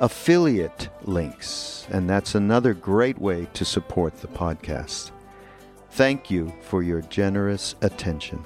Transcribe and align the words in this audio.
affiliate 0.00 0.88
links, 1.02 1.86
and 1.90 2.08
that's 2.08 2.34
another 2.34 2.74
great 2.74 3.18
way 3.18 3.46
to 3.52 3.64
support 3.64 4.20
the 4.20 4.28
podcast. 4.28 5.10
Thank 5.90 6.30
you 6.30 6.52
for 6.62 6.82
your 6.82 7.02
generous 7.02 7.74
attention. 7.82 8.44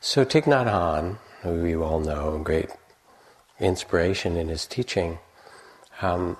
So, 0.00 0.24
Thich 0.24 0.44
Nhat 0.44 0.66
Hanh, 0.66 1.18
who 1.40 1.64
you 1.64 1.82
all 1.82 1.98
know, 1.98 2.38
great 2.38 2.68
inspiration 3.58 4.36
in 4.36 4.48
his 4.48 4.66
teaching, 4.66 5.18
um, 6.02 6.36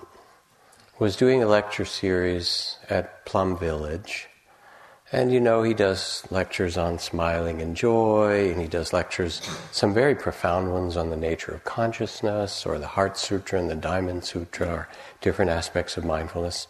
was 0.99 1.17
doing 1.17 1.43
a 1.43 1.47
lecture 1.47 1.85
series 1.85 2.79
at 2.91 3.25
Plum 3.25 3.59
Village 3.59 4.29
and 5.15 5.33
you 5.33 5.41
know, 5.41 5.63
he 5.63 5.75
does 5.75 6.25
lectures 6.31 6.77
on 6.77 6.99
smiling 6.99 7.63
and 7.63 7.77
joy, 7.77 8.51
and 8.51 8.61
he 8.61 8.67
does 8.67 8.93
lectures, 8.93 9.41
some 9.71 9.95
very 9.95 10.17
profound 10.17 10.73
ones 10.73 10.97
on 10.97 11.11
the 11.11 11.17
nature 11.17 11.53
of 11.53 11.63
consciousness, 11.63 12.67
or 12.67 12.79
the 12.79 12.89
Heart 12.89 13.17
Sutra 13.17 13.61
and 13.61 13.71
the 13.71 13.77
Diamond 13.77 14.25
Sutra, 14.25 14.69
or 14.69 14.89
different 15.21 15.53
aspects 15.53 15.97
of 15.97 16.05
mindfulness. 16.05 16.67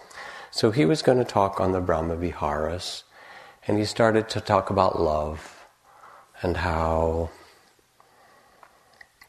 So 0.51 0.71
he 0.71 0.85
was 0.85 1.01
going 1.01 1.17
to 1.19 1.25
talk 1.25 1.59
on 1.59 1.73
the 1.73 1.81
Brahma 1.81 2.17
Viharas, 2.17 3.05
and 3.67 3.79
he 3.79 3.87
started 3.87 4.29
to 4.29 4.41
talk 4.43 4.69
about 4.69 5.01
love 5.01 5.67
and 6.43 6.59
how 6.59 7.31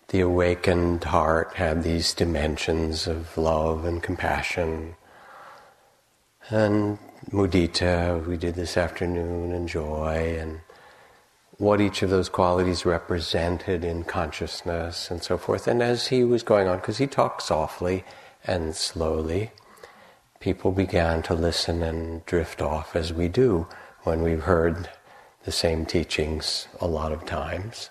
the 0.09 0.19
awakened 0.19 1.05
heart 1.05 1.53
had 1.55 1.83
these 1.83 2.13
dimensions 2.13 3.07
of 3.07 3.37
love 3.37 3.85
and 3.85 4.03
compassion. 4.03 4.95
And 6.49 6.99
mudita, 7.31 8.25
we 8.25 8.37
did 8.37 8.55
this 8.55 8.77
afternoon, 8.77 9.51
and 9.51 9.67
joy, 9.67 10.37
and 10.39 10.61
what 11.57 11.81
each 11.81 12.01
of 12.01 12.09
those 12.09 12.29
qualities 12.29 12.85
represented 12.85 13.83
in 13.83 14.03
consciousness 14.03 15.09
and 15.09 15.23
so 15.23 15.37
forth. 15.37 15.67
And 15.67 15.81
as 15.81 16.07
he 16.07 16.23
was 16.23 16.43
going 16.43 16.67
on, 16.67 16.77
because 16.77 16.97
he 16.97 17.07
talked 17.07 17.41
softly 17.41 18.03
and 18.45 18.75
slowly, 18.75 19.51
people 20.39 20.71
began 20.71 21.23
to 21.23 21.33
listen 21.33 21.81
and 21.81 22.25
drift 22.25 22.61
off 22.61 22.95
as 22.95 23.13
we 23.13 23.27
do 23.27 23.67
when 24.03 24.21
we've 24.21 24.43
heard 24.43 24.89
the 25.45 25.51
same 25.51 25.85
teachings 25.85 26.67
a 26.81 26.87
lot 26.87 27.11
of 27.11 27.25
times. 27.25 27.89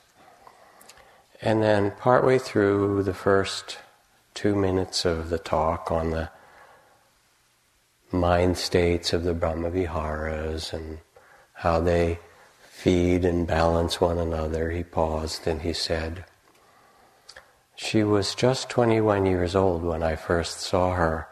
And 1.40 1.62
then, 1.62 1.92
partway 1.92 2.38
through 2.38 3.02
the 3.02 3.14
first 3.14 3.78
two 4.34 4.54
minutes 4.54 5.04
of 5.04 5.30
the 5.30 5.38
talk 5.38 5.90
on 5.90 6.10
the 6.10 6.30
mind 8.14 8.56
states 8.56 9.12
of 9.12 9.24
the 9.24 9.34
Brahmaviharas 9.34 10.72
and 10.72 10.98
how 11.52 11.80
they 11.80 12.18
feed 12.70 13.24
and 13.24 13.46
balance 13.46 14.00
one 14.00 14.18
another, 14.18 14.70
he 14.70 14.82
paused 14.82 15.46
and 15.46 15.62
he 15.62 15.72
said, 15.72 16.24
She 17.74 18.02
was 18.02 18.34
just 18.34 18.68
21 18.70 19.26
years 19.26 19.54
old 19.54 19.82
when 19.82 20.02
I 20.02 20.16
first 20.16 20.60
saw 20.60 20.94
her 20.94 21.28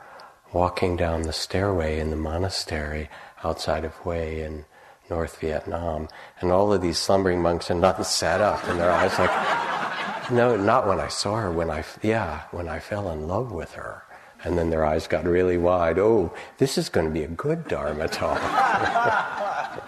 walking 0.53 0.97
down 0.97 1.23
the 1.23 1.33
stairway 1.33 1.99
in 1.99 2.11
the 2.11 2.17
monastery 2.17 3.09
outside 3.45 3.85
of 3.85 3.95
Hue 4.03 4.13
in 4.13 4.65
North 5.11 5.39
Vietnam. 5.41 6.09
And 6.41 6.51
all 6.51 6.73
of 6.73 6.83
these 6.83 6.99
slumbering 6.99 7.41
monks 7.41 7.71
and 7.71 7.81
not 7.81 8.05
sat 8.07 8.41
up 8.41 8.67
and 8.69 8.79
their 8.79 8.91
eyes 8.91 9.19
like, 9.19 10.31
no, 10.31 10.57
not 10.57 10.87
when 10.87 11.01
I 11.01 11.09
saw 11.09 11.37
her, 11.37 11.51
when 11.51 11.71
I, 11.71 11.85
yeah, 12.03 12.43
when 12.51 12.69
I 12.69 12.79
fell 12.79 13.11
in 13.11 13.27
love 13.27 13.53
with 13.53 13.73
her. 13.73 14.05
And 14.45 14.59
then 14.59 14.71
their 14.71 14.85
eyes 14.85 15.07
got 15.07 15.25
really 15.25 15.57
wide. 15.57 15.99
Oh, 15.99 16.33
this 16.59 16.77
is 16.77 16.89
going 16.89 17.07
to 17.07 17.13
be 17.13 17.23
a 17.23 17.29
good 17.29 17.69
Dharma 17.69 18.09
talk. 18.09 18.41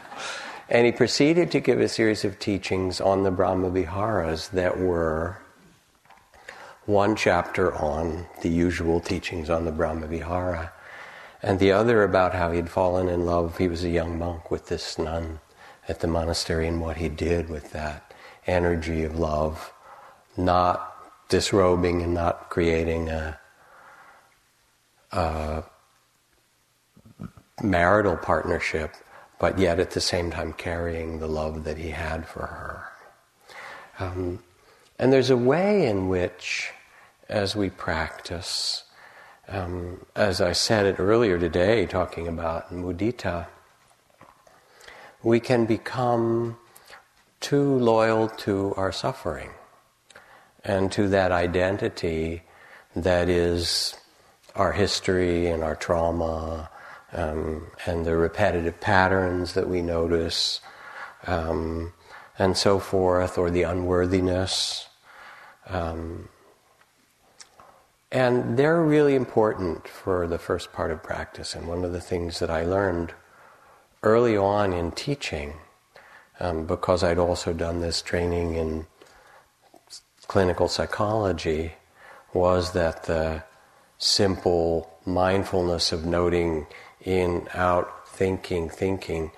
and 0.68 0.86
he 0.86 0.92
proceeded 0.92 1.50
to 1.50 1.60
give 1.60 1.80
a 1.80 1.88
series 1.88 2.24
of 2.24 2.38
teachings 2.38 3.00
on 3.00 3.24
the 3.24 3.30
Brahma 3.30 3.70
Viharas 3.70 4.48
that 4.48 4.78
were 4.78 5.38
one 6.86 7.16
chapter 7.16 7.74
on 7.74 8.26
the 8.42 8.48
usual 8.48 9.00
teachings 9.00 9.48
on 9.48 9.64
the 9.64 9.72
Brahma 9.72 10.06
Vihara, 10.06 10.72
and 11.42 11.58
the 11.58 11.72
other 11.72 12.02
about 12.02 12.34
how 12.34 12.50
he'd 12.50 12.68
fallen 12.68 13.08
in 13.08 13.24
love. 13.24 13.58
He 13.58 13.68
was 13.68 13.84
a 13.84 13.88
young 13.88 14.18
monk 14.18 14.50
with 14.50 14.66
this 14.66 14.98
nun 14.98 15.40
at 15.88 16.00
the 16.00 16.06
monastery 16.06 16.66
and 16.66 16.80
what 16.80 16.96
he 16.98 17.08
did 17.08 17.48
with 17.48 17.72
that 17.72 18.12
energy 18.46 19.04
of 19.04 19.18
love, 19.18 19.72
not 20.36 20.94
disrobing 21.28 22.02
and 22.02 22.14
not 22.14 22.50
creating 22.50 23.08
a 23.08 23.38
uh, 25.14 25.62
marital 27.62 28.16
partnership, 28.16 28.94
but 29.38 29.58
yet 29.58 29.78
at 29.78 29.92
the 29.92 30.00
same 30.00 30.30
time 30.30 30.52
carrying 30.52 31.20
the 31.20 31.28
love 31.28 31.64
that 31.64 31.78
he 31.78 31.90
had 31.90 32.26
for 32.26 32.46
her. 32.46 32.84
Um, 33.98 34.42
and 34.98 35.12
there's 35.12 35.30
a 35.30 35.36
way 35.36 35.86
in 35.86 36.08
which, 36.08 36.70
as 37.28 37.54
we 37.54 37.70
practice, 37.70 38.82
um, 39.48 40.04
as 40.16 40.40
I 40.40 40.52
said 40.52 40.86
it 40.86 40.98
earlier 40.98 41.38
today, 41.38 41.86
talking 41.86 42.26
about 42.26 42.72
mudita, 42.72 43.46
we 45.22 45.38
can 45.40 45.64
become 45.64 46.56
too 47.40 47.78
loyal 47.78 48.28
to 48.28 48.74
our 48.76 48.90
suffering 48.90 49.50
and 50.64 50.90
to 50.92 51.08
that 51.08 51.30
identity 51.30 52.42
that 52.96 53.28
is 53.28 53.94
our 54.54 54.72
history 54.72 55.46
and 55.46 55.62
our 55.62 55.74
trauma 55.74 56.70
um, 57.12 57.66
and 57.86 58.04
the 58.04 58.16
repetitive 58.16 58.80
patterns 58.80 59.54
that 59.54 59.68
we 59.68 59.82
notice 59.82 60.60
um, 61.26 61.92
and 62.38 62.56
so 62.56 62.78
forth, 62.78 63.38
or 63.38 63.50
the 63.50 63.62
unworthiness. 63.62 64.88
Um, 65.68 66.28
and 68.10 68.56
they're 68.56 68.82
really 68.82 69.14
important 69.14 69.88
for 69.88 70.26
the 70.26 70.38
first 70.38 70.72
part 70.72 70.90
of 70.90 71.02
practice. 71.02 71.54
And 71.54 71.68
one 71.68 71.84
of 71.84 71.92
the 71.92 72.00
things 72.00 72.38
that 72.40 72.50
I 72.50 72.64
learned 72.64 73.12
early 74.02 74.36
on 74.36 74.72
in 74.72 74.90
teaching, 74.92 75.54
um, 76.40 76.66
because 76.66 77.02
I'd 77.02 77.18
also 77.18 77.52
done 77.52 77.80
this 77.80 78.02
training 78.02 78.54
in 78.56 78.86
clinical 80.26 80.68
psychology, 80.68 81.72
was 82.32 82.72
that 82.72 83.04
the 83.04 83.44
simple 83.98 84.90
mindfulness 85.06 85.92
of 85.92 86.04
noting 86.04 86.66
in, 87.00 87.48
out, 87.54 88.08
thinking, 88.08 88.68
thinking 88.68 89.30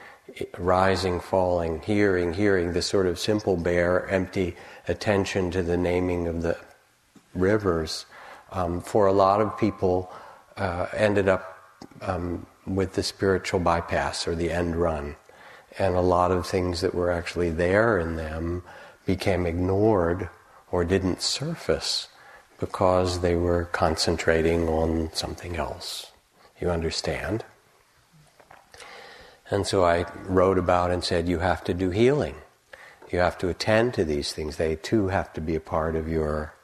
rising, 0.59 1.21
falling, 1.21 1.81
hearing, 1.83 2.35
hearing, 2.35 2.73
this 2.73 2.87
sort 2.87 3.07
of 3.07 3.19
simple, 3.19 3.57
bare, 3.57 4.07
empty 4.09 4.57
attention 4.89 5.51
to 5.51 5.63
the 5.63 5.77
naming 5.77 6.27
of 6.27 6.43
the 6.43 6.57
rivers, 7.35 8.07
um, 8.53 8.81
for 8.81 9.07
a 9.07 9.13
lot 9.13 9.41
of 9.41 9.59
people, 9.59 10.13
uh, 10.57 10.87
ended 10.95 11.29
up 11.29 11.59
um, 12.03 12.47
with 12.67 12.95
the 12.95 13.03
spiritual 13.03 13.61
bypass 13.61 14.27
or 14.27 14.35
the 14.35 14.51
end 14.51 14.77
run. 14.77 15.17
And 15.79 15.95
a 15.95 16.01
lot 16.01 16.31
of 16.31 16.47
things 16.47 16.81
that 16.81 16.95
were 16.95 17.11
actually 17.11 17.51
there 17.51 17.99
in 17.99 18.17
them 18.17 18.63
became 19.05 19.47
ignored 19.47 20.29
or 20.71 20.85
didn't 20.85 21.23
surface 21.23 22.09
because 22.59 23.21
they 23.21 23.35
were 23.35 23.65
concentrating 23.67 24.69
on 24.69 25.11
something 25.13 25.57
else. 25.57 26.13
You 26.61 26.71
understand? 26.71 27.45
And 29.51 29.67
so 29.67 29.85
I 29.85 30.07
wrote 30.25 30.59
about 30.59 30.91
and 30.91 31.05
said, 31.05 31.29
you 31.29 31.39
have 31.39 31.63
to 31.65 31.75
do 31.75 31.91
healing. 31.91 32.35
You 33.11 33.21
have 33.21 33.39
to 33.39 33.49
attend 33.49 33.95
to 33.95 34.05
these 34.05 34.33
things. 34.33 34.57
They 34.57 34.77
too 34.77 35.09
have 35.09 35.33
to 35.35 35.41
be 35.41 35.55
a 35.55 35.61
part 35.61 35.95
of 35.95 36.09
your 36.09 36.55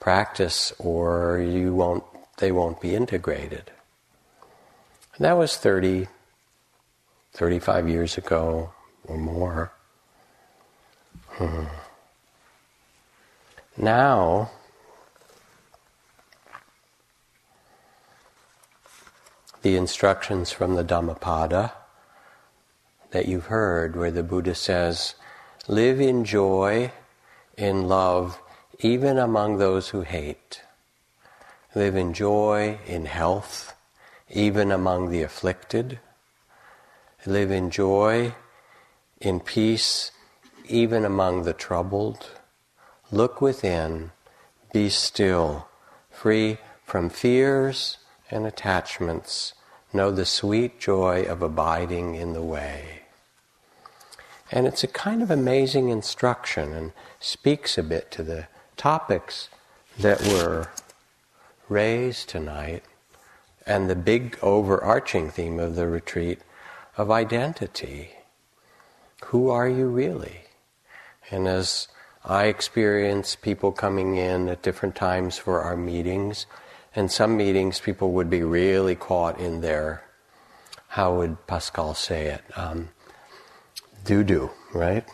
practice 0.00 0.72
or 0.78 1.38
you 1.38 1.74
won't, 1.74 2.04
they 2.38 2.50
won't 2.50 2.80
be 2.80 2.94
integrated. 2.94 3.70
And 5.16 5.24
that 5.24 5.36
was 5.36 5.56
30, 5.56 6.08
35 7.34 7.88
years 7.88 8.18
ago 8.18 8.72
or 9.04 9.16
more. 9.16 9.72
Hmm. 11.28 11.64
Now, 13.76 14.50
the 19.68 19.76
instructions 19.76 20.50
from 20.50 20.76
the 20.76 20.82
Dhammapada 20.82 21.74
that 23.10 23.28
you've 23.28 23.48
heard, 23.48 23.96
where 23.96 24.10
the 24.10 24.22
Buddha 24.22 24.54
says, 24.54 25.14
Live 25.66 26.00
in 26.00 26.24
joy, 26.24 26.90
in 27.54 27.86
love, 27.86 28.40
even 28.78 29.18
among 29.18 29.58
those 29.58 29.90
who 29.90 30.00
hate. 30.00 30.62
Live 31.74 31.96
in 31.96 32.14
joy, 32.14 32.78
in 32.86 33.04
health, 33.04 33.74
even 34.30 34.72
among 34.72 35.10
the 35.10 35.20
afflicted. 35.20 35.98
Live 37.26 37.50
in 37.50 37.68
joy, 37.68 38.34
in 39.20 39.38
peace, 39.38 40.12
even 40.66 41.04
among 41.04 41.42
the 41.42 41.52
troubled. 41.52 42.30
Look 43.10 43.42
within, 43.42 44.12
be 44.72 44.88
still, 44.88 45.68
free 46.10 46.56
from 46.86 47.10
fears 47.10 47.98
and 48.30 48.46
attachments. 48.46 49.52
Know 49.98 50.12
the 50.12 50.26
sweet 50.26 50.78
joy 50.78 51.24
of 51.24 51.42
abiding 51.42 52.14
in 52.14 52.32
the 52.32 52.40
way. 52.40 53.00
And 54.52 54.64
it's 54.64 54.84
a 54.84 54.86
kind 54.86 55.24
of 55.24 55.28
amazing 55.28 55.88
instruction 55.88 56.72
and 56.72 56.92
speaks 57.18 57.76
a 57.76 57.82
bit 57.82 58.12
to 58.12 58.22
the 58.22 58.46
topics 58.76 59.48
that 59.98 60.22
were 60.22 60.68
raised 61.68 62.28
tonight 62.28 62.84
and 63.66 63.90
the 63.90 63.96
big 63.96 64.38
overarching 64.40 65.30
theme 65.30 65.58
of 65.58 65.74
the 65.74 65.88
retreat 65.88 66.42
of 66.96 67.10
identity. 67.10 68.10
Who 69.24 69.50
are 69.50 69.68
you 69.68 69.88
really? 69.88 70.42
And 71.28 71.48
as 71.48 71.88
I 72.24 72.44
experience 72.44 73.34
people 73.34 73.72
coming 73.72 74.14
in 74.14 74.48
at 74.48 74.62
different 74.62 74.94
times 74.94 75.38
for 75.38 75.60
our 75.60 75.76
meetings, 75.76 76.46
and 76.98 77.12
some 77.12 77.36
meetings 77.36 77.78
people 77.78 78.10
would 78.10 78.28
be 78.28 78.42
really 78.42 78.96
caught 78.96 79.38
in 79.38 79.60
their, 79.60 80.02
how 80.88 81.14
would 81.14 81.46
Pascal 81.46 81.94
say 81.94 82.26
it? 82.26 82.42
Um, 82.56 82.88
doo 84.04 84.24
doo, 84.24 84.50
right? 84.74 85.04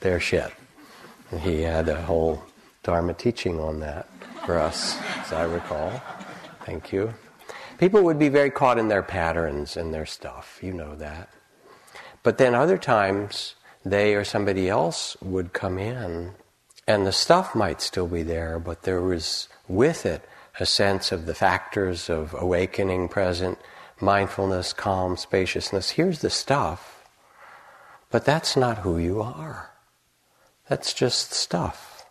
Their 0.00 0.20
shit. 0.20 0.52
And 1.30 1.40
he 1.40 1.62
had 1.62 1.88
a 1.88 2.02
whole 2.02 2.42
Dharma 2.82 3.14
teaching 3.14 3.58
on 3.58 3.80
that 3.80 4.06
for 4.44 4.58
us, 4.58 4.98
as 5.16 5.32
I 5.32 5.44
recall. 5.44 6.02
Thank 6.66 6.92
you. 6.92 7.14
People 7.78 8.02
would 8.02 8.18
be 8.18 8.28
very 8.28 8.50
caught 8.50 8.76
in 8.76 8.88
their 8.88 9.02
patterns 9.02 9.78
and 9.78 9.94
their 9.94 10.04
stuff, 10.04 10.58
you 10.60 10.74
know 10.74 10.94
that. 10.96 11.30
But 12.22 12.36
then 12.36 12.54
other 12.54 12.76
times, 12.76 13.54
they 13.82 14.14
or 14.14 14.24
somebody 14.24 14.68
else 14.68 15.16
would 15.22 15.54
come 15.54 15.78
in, 15.78 16.32
and 16.86 17.06
the 17.06 17.12
stuff 17.12 17.54
might 17.54 17.80
still 17.80 18.06
be 18.06 18.22
there, 18.22 18.58
but 18.58 18.82
there 18.82 19.00
was 19.00 19.48
with 19.68 20.04
it 20.04 20.22
a 20.60 20.66
sense 20.66 21.10
of 21.10 21.26
the 21.26 21.34
factors 21.34 22.10
of 22.10 22.34
awakening 22.38 23.08
present, 23.08 23.58
mindfulness, 24.00 24.72
calm, 24.72 25.16
spaciousness. 25.16 25.90
Here's 25.90 26.20
the 26.20 26.30
stuff, 26.30 27.02
but 28.10 28.24
that's 28.24 28.56
not 28.56 28.78
who 28.78 28.98
you 28.98 29.22
are. 29.22 29.70
That's 30.68 30.92
just 30.92 31.32
stuff. 31.32 32.04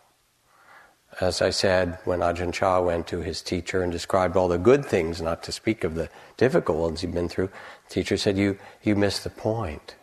As 1.20 1.40
I 1.40 1.50
said, 1.50 1.98
when 2.04 2.20
Ajahn 2.20 2.52
Chah 2.52 2.80
went 2.80 3.06
to 3.08 3.20
his 3.20 3.42
teacher 3.42 3.82
and 3.82 3.92
described 3.92 4.36
all 4.36 4.48
the 4.48 4.58
good 4.58 4.84
things, 4.84 5.22
not 5.22 5.42
to 5.44 5.52
speak 5.52 5.84
of 5.84 5.94
the 5.94 6.08
difficult 6.36 6.78
ones 6.78 7.00
he'd 7.00 7.12
been 7.12 7.28
through, 7.28 7.50
the 7.88 7.94
teacher 7.94 8.16
said, 8.16 8.36
You, 8.36 8.58
you 8.82 8.96
missed 8.96 9.24
the 9.24 9.30
point. 9.30 9.96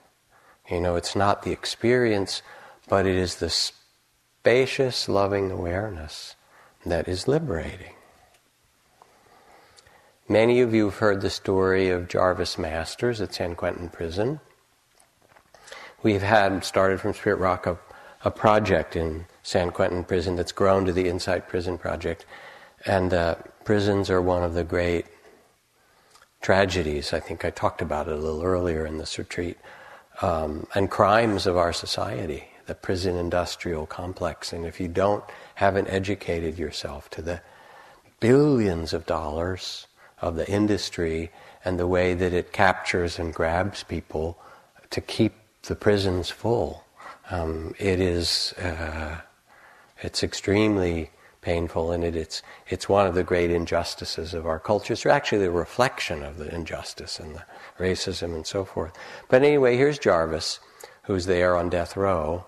You 0.69 0.81
know, 0.81 0.95
it's 0.95 1.15
not 1.15 1.43
the 1.43 1.51
experience, 1.51 2.41
but 2.87 3.05
it 3.05 3.15
is 3.15 3.35
the 3.35 3.49
spacious, 3.49 5.09
loving 5.09 5.51
awareness 5.51 6.35
that 6.85 7.07
is 7.07 7.27
liberating. 7.27 7.96
Many 10.29 10.59
of 10.59 10.73
you 10.73 10.85
have 10.85 10.97
heard 10.97 11.21
the 11.21 11.29
story 11.29 11.89
of 11.89 12.09
Jarvis 12.09 12.57
Masters 12.57 13.21
at 13.21 13.33
San 13.33 13.55
Quentin 13.55 13.87
Prison. 13.87 14.41
We've 16.03 16.21
had, 16.21 16.65
started 16.65 16.99
from 16.99 17.13
Spirit 17.13 17.37
Rock, 17.39 17.65
a, 17.65 17.77
a 18.25 18.29
project 18.29 18.97
in 18.97 19.25
San 19.41 19.71
Quentin 19.71 20.03
Prison 20.03 20.35
that's 20.35 20.51
grown 20.51 20.83
to 20.83 20.91
the 20.91 21.07
Insight 21.07 21.47
Prison 21.47 21.77
Project. 21.77 22.25
And 22.85 23.13
uh, 23.13 23.35
prisons 23.63 24.09
are 24.09 24.21
one 24.21 24.43
of 24.43 24.53
the 24.53 24.65
great 24.65 25.05
tragedies. 26.41 27.13
I 27.13 27.21
think 27.21 27.45
I 27.45 27.49
talked 27.49 27.81
about 27.81 28.09
it 28.09 28.13
a 28.13 28.21
little 28.21 28.43
earlier 28.43 28.85
in 28.85 28.97
this 28.97 29.17
retreat. 29.17 29.57
Um, 30.21 30.67
and 30.75 30.91
crimes 30.91 31.47
of 31.47 31.55
our 31.55 31.71
society, 31.71 32.49
the 32.65 32.75
prison 32.75 33.15
industrial 33.15 33.85
complex. 33.85 34.51
And 34.51 34.65
if 34.65 34.81
you 34.81 34.89
don't, 34.89 35.23
haven't 35.55 35.87
educated 35.87 36.59
yourself 36.59 37.09
to 37.11 37.21
the 37.21 37.39
billions 38.19 38.91
of 38.91 39.05
dollars 39.05 39.86
of 40.21 40.35
the 40.35 40.49
industry 40.49 41.31
and 41.63 41.79
the 41.79 41.87
way 41.87 42.13
that 42.13 42.33
it 42.33 42.51
captures 42.51 43.19
and 43.19 43.33
grabs 43.33 43.83
people 43.83 44.37
to 44.89 45.01
keep 45.01 45.33
the 45.63 45.75
prisons 45.75 46.29
full, 46.29 46.83
um, 47.29 47.73
it 47.77 47.99
is. 47.99 48.53
Uh, 48.53 49.21
it's 50.01 50.23
extremely 50.23 51.09
painful, 51.41 51.91
and 51.91 52.03
it, 52.03 52.15
it's 52.15 52.41
it's 52.67 52.87
one 52.87 53.07
of 53.07 53.15
the 53.15 53.23
great 53.23 53.51
injustices 53.51 54.33
of 54.33 54.45
our 54.45 54.59
culture. 54.59 54.93
It's 54.93 55.05
actually 55.05 55.39
the 55.39 55.51
reflection 55.51 56.23
of 56.23 56.37
the 56.37 56.53
injustice 56.53 57.19
and 57.19 57.35
the 57.35 57.43
racism 57.79 58.35
and 58.35 58.45
so 58.45 58.63
forth. 58.63 58.93
But 59.29 59.43
anyway, 59.43 59.75
here's 59.77 59.99
Jarvis, 59.99 60.59
who's 61.03 61.25
there 61.25 61.55
on 61.55 61.69
death 61.69 61.97
row, 61.97 62.45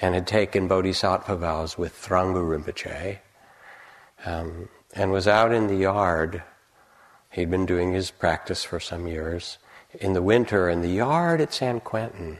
and 0.00 0.14
had 0.14 0.26
taken 0.26 0.68
bodhisattva 0.68 1.36
vows 1.36 1.78
with 1.78 1.94
Thrangu 1.94 2.42
Rinpoche, 2.42 3.18
um, 4.24 4.68
and 4.94 5.12
was 5.12 5.28
out 5.28 5.52
in 5.52 5.66
the 5.66 5.76
yard. 5.76 6.42
He'd 7.32 7.50
been 7.50 7.64
doing 7.64 7.92
his 7.92 8.10
practice 8.10 8.62
for 8.62 8.78
some 8.78 9.06
years. 9.06 9.56
In 9.98 10.12
the 10.12 10.20
winter, 10.20 10.68
in 10.68 10.82
the 10.82 10.88
yard 10.88 11.40
at 11.40 11.54
San 11.54 11.80
Quentin. 11.80 12.38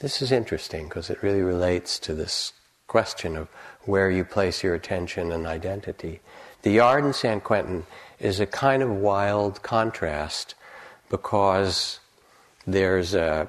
This 0.00 0.20
is 0.20 0.32
interesting 0.32 0.88
because 0.88 1.10
it 1.10 1.22
really 1.22 1.42
relates 1.42 1.96
to 2.00 2.12
this 2.12 2.52
question 2.88 3.36
of 3.36 3.48
where 3.82 4.10
you 4.10 4.24
place 4.24 4.64
your 4.64 4.74
attention 4.74 5.30
and 5.30 5.46
identity. 5.46 6.20
The 6.62 6.72
yard 6.72 7.04
in 7.04 7.12
San 7.12 7.40
Quentin 7.40 7.86
is 8.18 8.40
a 8.40 8.46
kind 8.46 8.82
of 8.82 8.90
wild 8.90 9.62
contrast 9.62 10.56
because 11.08 12.00
there's 12.66 13.14
a 13.14 13.48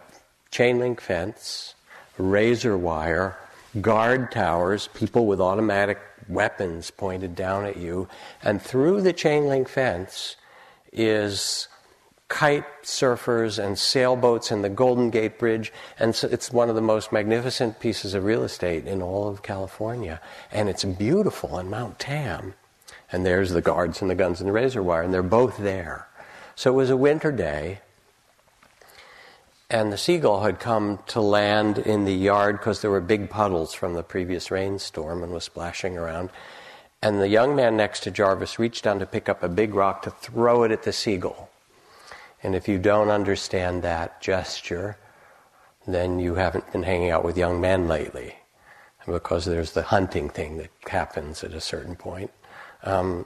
chain 0.51 0.77
link 0.77 1.01
fence, 1.01 1.73
razor 2.19 2.77
wire, 2.77 3.35
guard 3.81 4.31
towers, 4.31 4.89
people 4.93 5.25
with 5.25 5.41
automatic 5.41 5.99
weapons 6.29 6.91
pointed 6.91 7.35
down 7.35 7.65
at 7.65 7.77
you, 7.77 8.07
and 8.43 8.61
through 8.61 9.01
the 9.01 9.13
chain 9.13 9.47
link 9.47 9.67
fence 9.67 10.35
is 10.93 11.67
kite 12.27 12.65
surfers 12.83 13.63
and 13.63 13.77
sailboats 13.77 14.49
and 14.49 14.63
the 14.63 14.69
Golden 14.69 15.09
Gate 15.09 15.37
Bridge. 15.37 15.71
And 15.99 16.15
so 16.15 16.27
it's 16.29 16.51
one 16.51 16.69
of 16.69 16.75
the 16.75 16.81
most 16.81 17.11
magnificent 17.11 17.79
pieces 17.79 18.13
of 18.13 18.23
real 18.23 18.43
estate 18.43 18.87
in 18.87 19.01
all 19.01 19.27
of 19.27 19.43
California. 19.43 20.19
And 20.51 20.69
it's 20.69 20.83
beautiful 20.83 21.55
on 21.55 21.69
Mount 21.69 21.99
Tam. 21.99 22.55
And 23.11 23.25
there's 23.25 23.51
the 23.51 23.61
guards 23.61 24.01
and 24.01 24.09
the 24.09 24.15
guns 24.15 24.39
and 24.39 24.47
the 24.47 24.53
razor 24.53 24.81
wire, 24.81 25.03
and 25.03 25.13
they're 25.13 25.21
both 25.21 25.57
there. 25.57 26.07
So 26.55 26.71
it 26.71 26.75
was 26.75 26.89
a 26.89 26.97
winter 26.97 27.31
day, 27.31 27.79
and 29.69 29.91
the 29.91 29.97
seagull 29.97 30.43
had 30.43 30.59
come 30.59 30.99
to 31.07 31.21
land 31.21 31.79
in 31.79 32.05
the 32.05 32.13
yard 32.13 32.59
because 32.59 32.81
there 32.81 32.91
were 32.91 33.01
big 33.01 33.31
puddles 33.31 33.73
from 33.73 33.93
the 33.95 34.03
previous 34.03 34.51
rainstorm 34.51 35.23
and 35.23 35.33
was 35.33 35.43
splashing 35.43 35.97
around. 35.97 36.29
And 37.03 37.19
the 37.19 37.27
young 37.27 37.53
man 37.53 37.75
next 37.75 37.99
to 38.03 38.11
Jarvis 38.11 38.57
reached 38.57 38.85
down 38.85 38.99
to 38.99 39.05
pick 39.05 39.27
up 39.27 39.43
a 39.43 39.49
big 39.49 39.75
rock 39.75 40.03
to 40.03 40.09
throw 40.09 40.63
it 40.63 40.71
at 40.71 40.83
the 40.83 40.93
seagull. 40.93 41.49
And 42.41 42.55
if 42.55 42.69
you 42.69 42.79
don't 42.79 43.09
understand 43.09 43.81
that 43.81 44.21
gesture, 44.21 44.95
then 45.85 46.19
you 46.19 46.35
haven't 46.35 46.71
been 46.71 46.83
hanging 46.83 47.09
out 47.09 47.25
with 47.25 47.37
young 47.37 47.59
men 47.59 47.89
lately, 47.89 48.35
because 49.05 49.43
there's 49.43 49.73
the 49.73 49.83
hunting 49.83 50.29
thing 50.29 50.55
that 50.59 50.69
happens 50.87 51.43
at 51.43 51.51
a 51.51 51.59
certain 51.59 51.97
point. 51.97 52.31
Um, 52.83 53.25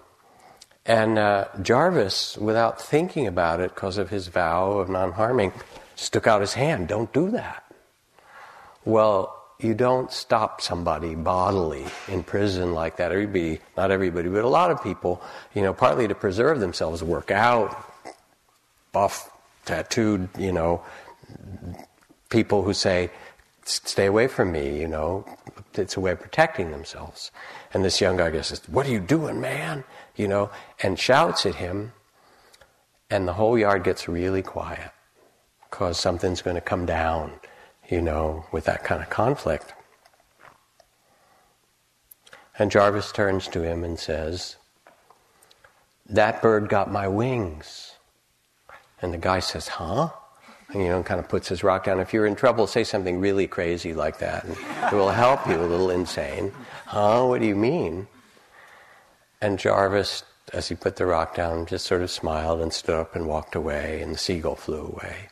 and 0.87 1.19
uh, 1.19 1.45
Jarvis, 1.61 2.35
without 2.35 2.81
thinking 2.81 3.27
about 3.27 3.59
it, 3.59 3.75
because 3.75 3.99
of 3.99 4.09
his 4.09 4.27
vow 4.27 4.71
of 4.71 4.89
non 4.89 5.11
harming, 5.11 5.53
stuck 5.95 6.25
out 6.25 6.41
his 6.41 6.55
hand. 6.55 6.87
Don't 6.87 7.13
do 7.13 7.29
that. 7.29 7.63
Well, 8.85 9.36
you 9.59 9.73
don't 9.73 10.11
stop 10.11 10.61
somebody 10.61 11.15
bodily 11.15 11.85
in 12.07 12.23
prison 12.23 12.73
like 12.73 12.97
that. 12.97 13.11
Everybody, 13.11 13.59
not 13.75 13.89
everybody, 13.89 14.29
but 14.29 14.43
a 14.43 14.49
lot 14.49 14.69
of 14.69 14.83
people, 14.83 15.21
you 15.55 15.63
know, 15.63 15.73
partly 15.73 16.07
to 16.07 16.15
preserve 16.15 16.59
themselves, 16.59 17.03
work 17.03 17.31
out, 17.31 17.75
buff, 18.91 19.31
tattooed, 19.65 20.29
you 20.37 20.51
know, 20.51 20.83
people 22.29 22.61
who 22.61 22.73
say, 22.73 23.09
stay 23.65 24.05
away 24.05 24.27
from 24.27 24.51
me, 24.51 24.79
you 24.79 24.87
know, 24.87 25.25
it's 25.73 25.97
a 25.97 25.99
way 25.99 26.11
of 26.11 26.19
protecting 26.19 26.71
themselves. 26.71 27.31
And 27.73 27.83
this 27.83 27.99
young 27.99 28.17
guy 28.17 28.39
says, 28.41 28.61
What 28.67 28.85
are 28.85 28.91
you 28.91 28.99
doing, 28.99 29.41
man? 29.41 29.83
You 30.15 30.27
know, 30.27 30.49
and 30.81 30.97
shouts 30.97 31.45
at 31.45 31.55
him, 31.55 31.93
and 33.09 33.27
the 33.27 33.33
whole 33.33 33.57
yard 33.57 33.83
gets 33.83 34.07
really 34.07 34.41
quiet 34.41 34.91
because 35.69 35.99
something's 35.99 36.41
going 36.41 36.55
to 36.55 36.61
come 36.61 36.85
down 36.85 37.33
you 37.89 38.01
know, 38.01 38.45
with 38.51 38.65
that 38.65 38.83
kind 38.83 39.01
of 39.01 39.09
conflict. 39.09 39.73
And 42.59 42.71
Jarvis 42.71 43.11
turns 43.11 43.47
to 43.49 43.61
him 43.61 43.83
and 43.83 43.99
says, 43.99 44.57
That 46.07 46.41
bird 46.41 46.69
got 46.69 46.91
my 46.91 47.07
wings. 47.07 47.93
And 49.01 49.13
the 49.13 49.17
guy 49.17 49.39
says, 49.39 49.67
Huh? 49.67 50.09
And, 50.69 50.81
you 50.81 50.89
know, 50.89 51.01
kind 51.03 51.19
of 51.19 51.29
puts 51.29 51.47
his 51.47 51.63
rock 51.63 51.85
down. 51.85 51.99
If 51.99 52.13
you're 52.13 52.25
in 52.25 52.35
trouble, 52.35 52.67
say 52.67 52.83
something 52.83 53.21
really 53.21 53.47
crazy 53.47 53.93
like 53.93 54.19
that, 54.19 54.43
and 54.43 54.57
it 54.91 54.95
will 54.95 55.09
help 55.09 55.47
you 55.47 55.55
a 55.55 55.63
little 55.63 55.89
insane. 55.91 56.51
Huh? 56.85 57.23
What 57.25 57.39
do 57.39 57.47
you 57.47 57.55
mean? 57.55 58.07
And 59.39 59.57
Jarvis, 59.57 60.23
as 60.51 60.67
he 60.67 60.75
put 60.75 60.97
the 60.97 61.05
rock 61.05 61.35
down, 61.35 61.67
just 61.67 61.85
sort 61.85 62.01
of 62.01 62.11
smiled 62.11 62.59
and 62.59 62.73
stood 62.73 62.99
up 62.99 63.15
and 63.15 63.27
walked 63.27 63.55
away, 63.55 64.01
and 64.01 64.13
the 64.13 64.17
seagull 64.17 64.55
flew 64.55 64.87
away. 64.87 65.29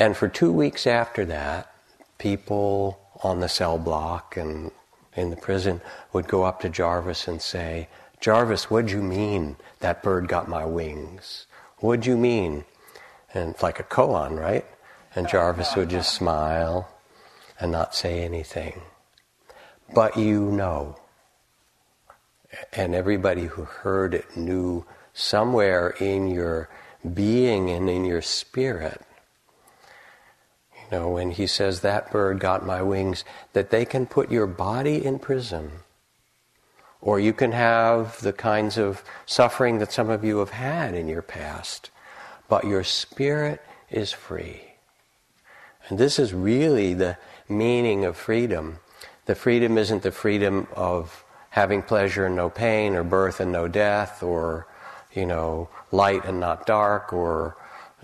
And 0.00 0.16
for 0.16 0.28
two 0.28 0.50
weeks 0.50 0.86
after 0.86 1.26
that, 1.26 1.70
people 2.16 2.98
on 3.22 3.40
the 3.40 3.50
cell 3.50 3.76
block 3.76 4.34
and 4.34 4.70
in 5.14 5.28
the 5.28 5.36
prison 5.36 5.82
would 6.14 6.26
go 6.26 6.44
up 6.44 6.60
to 6.60 6.70
Jarvis 6.70 7.28
and 7.28 7.42
say, 7.42 7.86
Jarvis, 8.18 8.70
what'd 8.70 8.90
you 8.90 9.02
mean 9.02 9.56
that 9.80 10.02
bird 10.02 10.26
got 10.26 10.48
my 10.48 10.64
wings? 10.64 11.44
What'd 11.80 12.06
you 12.06 12.16
mean? 12.16 12.64
And 13.34 13.50
it's 13.50 13.62
like 13.62 13.78
a 13.78 13.82
koan, 13.82 14.40
right? 14.40 14.64
And 15.14 15.28
Jarvis 15.28 15.76
would 15.76 15.90
just 15.90 16.14
smile 16.14 16.88
and 17.60 17.70
not 17.70 17.94
say 17.94 18.22
anything. 18.22 18.80
But 19.92 20.16
you 20.16 20.50
know. 20.50 20.96
And 22.72 22.94
everybody 22.94 23.44
who 23.44 23.64
heard 23.64 24.14
it 24.14 24.34
knew 24.34 24.86
somewhere 25.12 25.90
in 26.00 26.28
your 26.28 26.70
being 27.12 27.68
and 27.68 27.90
in 27.90 28.06
your 28.06 28.22
spirit 28.22 29.02
know, 30.90 31.10
when 31.10 31.30
he 31.32 31.46
says, 31.46 31.80
That 31.80 32.10
bird 32.10 32.40
got 32.40 32.66
my 32.66 32.82
wings, 32.82 33.24
that 33.52 33.70
they 33.70 33.84
can 33.84 34.06
put 34.06 34.30
your 34.30 34.46
body 34.46 35.04
in 35.04 35.18
prison. 35.18 35.70
Or 37.00 37.18
you 37.18 37.32
can 37.32 37.52
have 37.52 38.20
the 38.20 38.32
kinds 38.32 38.76
of 38.76 39.02
suffering 39.24 39.78
that 39.78 39.92
some 39.92 40.10
of 40.10 40.24
you 40.24 40.38
have 40.38 40.50
had 40.50 40.94
in 40.94 41.08
your 41.08 41.22
past, 41.22 41.90
but 42.48 42.64
your 42.64 42.84
spirit 42.84 43.62
is 43.90 44.12
free. 44.12 44.62
And 45.88 45.98
this 45.98 46.18
is 46.18 46.34
really 46.34 46.94
the 46.94 47.16
meaning 47.48 48.04
of 48.04 48.16
freedom. 48.16 48.78
The 49.26 49.34
freedom 49.34 49.78
isn't 49.78 50.02
the 50.02 50.12
freedom 50.12 50.66
of 50.74 51.24
having 51.50 51.82
pleasure 51.82 52.26
and 52.26 52.36
no 52.36 52.48
pain, 52.48 52.94
or 52.94 53.02
birth 53.02 53.40
and 53.40 53.50
no 53.50 53.66
death, 53.66 54.22
or, 54.22 54.66
you 55.12 55.26
know, 55.26 55.68
light 55.90 56.24
and 56.24 56.38
not 56.38 56.66
dark, 56.66 57.12
or 57.12 57.56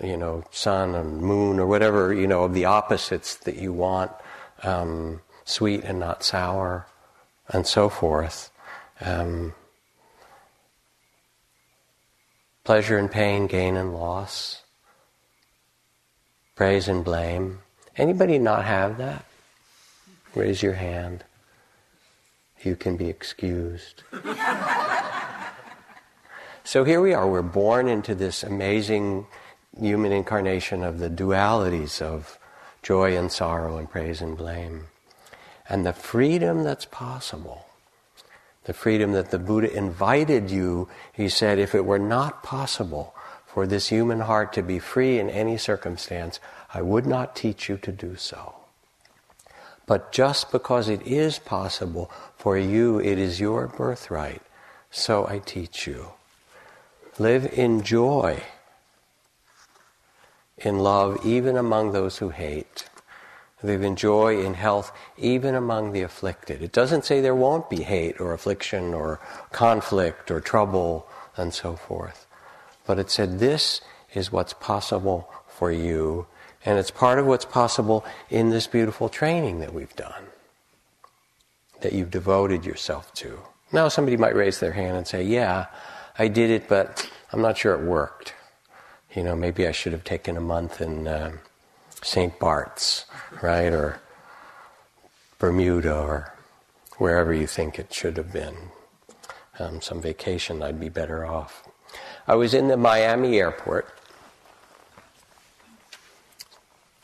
you 0.03 0.17
know, 0.17 0.45
sun 0.51 0.95
and 0.95 1.21
moon 1.21 1.59
or 1.59 1.67
whatever, 1.67 2.13
you 2.13 2.27
know, 2.27 2.45
of 2.45 2.55
the 2.55 2.65
opposites 2.65 3.37
that 3.37 3.57
you 3.57 3.73
want, 3.73 4.11
um, 4.63 5.21
sweet 5.45 5.85
and 5.85 5.99
not 5.99 6.23
sour, 6.23 6.87
and 7.49 7.67
so 7.67 7.89
forth. 7.89 8.51
Um, 9.01 9.55
pleasure 12.65 12.99
and 12.99 13.11
pain, 13.11 13.47
gain 13.47 13.77
and 13.77 13.95
loss, 13.95 14.63
praise 16.55 16.89
and 16.89 17.05
blame. 17.05 17.61
Anybody 17.97 18.39
not 18.39 18.65
have 18.65 18.99
that? 18.99 19.25
Raise 20.35 20.63
your 20.63 20.75
hand. 20.75 21.25
You 22.63 22.77
can 22.77 22.97
be 22.97 23.09
excused. 23.09 24.03
so 26.65 26.85
here 26.85 27.01
we 27.01 27.15
are. 27.15 27.27
We're 27.29 27.43
born 27.43 27.89
into 27.89 28.15
this 28.15 28.43
amazing 28.43 29.27
human 29.81 30.13
incarnation 30.13 30.83
of 30.83 30.99
the 30.99 31.11
dualities 31.11 32.01
of 32.01 32.39
joy 32.83 33.17
and 33.17 33.31
sorrow 33.31 33.77
and 33.77 33.91
praise 33.91 34.21
and 34.21 34.37
blame. 34.37 34.85
And 35.69 35.85
the 35.85 35.93
freedom 35.93 36.63
that's 36.63 36.85
possible, 36.85 37.67
the 38.65 38.73
freedom 38.73 39.13
that 39.13 39.31
the 39.31 39.39
Buddha 39.39 39.73
invited 39.77 40.51
you, 40.51 40.89
he 41.13 41.29
said, 41.29 41.59
if 41.59 41.75
it 41.75 41.85
were 41.85 41.99
not 41.99 42.43
possible 42.43 43.15
for 43.47 43.67
this 43.67 43.89
human 43.89 44.21
heart 44.21 44.53
to 44.53 44.63
be 44.63 44.79
free 44.79 45.19
in 45.19 45.29
any 45.29 45.57
circumstance, 45.57 46.39
I 46.73 46.83
would 46.83 47.07
not 47.07 47.35
teach 47.35 47.69
you 47.69 47.77
to 47.79 47.93
do 47.93 48.17
so. 48.17 48.55
But 49.87 50.13
just 50.13 50.53
because 50.53 50.89
it 50.89 51.07
is 51.07 51.39
possible 51.39 52.11
for 52.37 52.59
you, 52.59 52.99
it 53.01 53.19
is 53.19 53.41
your 53.41 53.67
birthright. 53.67 54.43
So 54.91 55.27
I 55.27 55.39
teach 55.39 55.87
you. 55.87 56.11
Live 57.19 57.47
in 57.53 57.83
joy 57.83 58.43
in 60.59 60.79
love 60.79 61.25
even 61.25 61.57
among 61.57 61.93
those 61.93 62.19
who 62.19 62.31
hate. 62.31 62.89
Live 63.63 63.83
in 63.83 63.97
joy, 63.97 64.45
in 64.45 64.55
health, 64.55 64.93
even 65.17 65.55
among 65.55 65.93
the 65.93 66.03
afflicted. 66.03 66.63
It 66.63 66.73
doesn't 66.73 67.05
say 67.05 67.21
there 67.21 67.35
won't 67.35 67.71
be 67.71 67.83
hate 67.83 68.21
or 68.21 68.33
affliction 68.33 68.95
or 68.95 69.19
conflict 69.51 70.31
or 70.31 70.41
trouble 70.41 71.07
and 71.37 71.53
so 71.53 71.75
forth. 71.75 72.27
But 72.87 72.99
it 72.99 73.11
said 73.11 73.39
this 73.39 73.81
is 74.15 74.31
what's 74.31 74.53
possible 74.53 75.29
for 75.49 75.73
you, 75.73 76.27
and 76.65 76.79
it's 76.79 76.91
part 76.91 77.19
of 77.19 77.27
what's 77.27 77.45
possible 77.45 78.05
in 78.31 78.51
this 78.51 78.67
beautiful 78.67 79.09
training 79.09 79.61
that 79.61 79.75
we've 79.75 79.97
done, 79.97 80.25
that 81.81 81.93
you've 81.93 82.11
devoted 82.11 82.65
yourself 82.65 83.13
to. 83.15 83.39
Now, 83.73 83.89
somebody 83.89 84.17
might 84.17 84.37
raise 84.37 84.61
their 84.61 84.73
hand 84.73 84.97
and 84.97 85.07
say, 85.07 85.23
Yeah, 85.23 85.67
I 86.19 86.29
did 86.29 86.51
it, 86.51 86.69
but 86.69 87.11
I'm 87.33 87.43
not 87.43 87.59
sure 87.59 87.75
it 87.75 87.85
worked 87.85 88.35
you 89.17 89.23
know, 89.23 89.35
maybe 89.35 89.67
I 89.67 89.73
should 89.73 89.95
have 89.95 90.05
taken 90.05 90.37
a 90.37 90.43
month 90.43 90.83
in 90.83 91.09
uh, 91.09 91.33
St. 92.03 92.39
Bart's, 92.39 93.07
right, 93.43 93.73
or 93.73 93.99
Bermuda, 95.39 95.99
or 95.99 96.35
wherever 96.99 97.33
you 97.33 97.47
think 97.47 97.79
it 97.79 97.93
should 97.93 98.19
have 98.19 98.31
been. 98.31 98.55
Um, 99.59 99.81
some 99.81 100.03
vacation, 100.03 100.63
I'd 100.63 100.79
be 100.79 100.91
better 100.91 101.25
off. 101.25 101.67
I 102.29 102.35
was 102.35 102.53
in 102.53 102.69
the 102.69 102.77
Miami 102.77 103.39
airport 103.39 103.89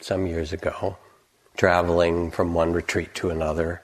some 0.01 0.27
years 0.27 0.53
ago, 0.53 0.99
traveling 1.57 2.31
from 2.31 2.53
one 2.53 2.75
retreat 2.75 3.15
to 3.15 3.31
another, 3.31 3.83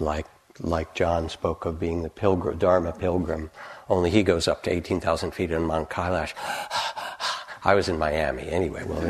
like 0.00 0.26
like 0.60 0.92
John 0.92 1.28
spoke 1.28 1.66
of 1.66 1.78
being 1.78 2.02
the 2.02 2.10
pilgrim, 2.10 2.58
Dharma 2.58 2.90
pilgrim. 2.90 3.52
Only 3.88 4.10
he 4.10 4.22
goes 4.22 4.48
up 4.48 4.62
to 4.64 4.70
18,000 4.70 5.30
feet 5.32 5.50
in 5.50 5.62
Mount 5.62 5.88
Kailash. 5.88 6.34
I 7.64 7.74
was 7.74 7.88
in 7.88 7.98
Miami 7.98 8.48
anyway. 8.48 8.84
Well, 8.84 9.00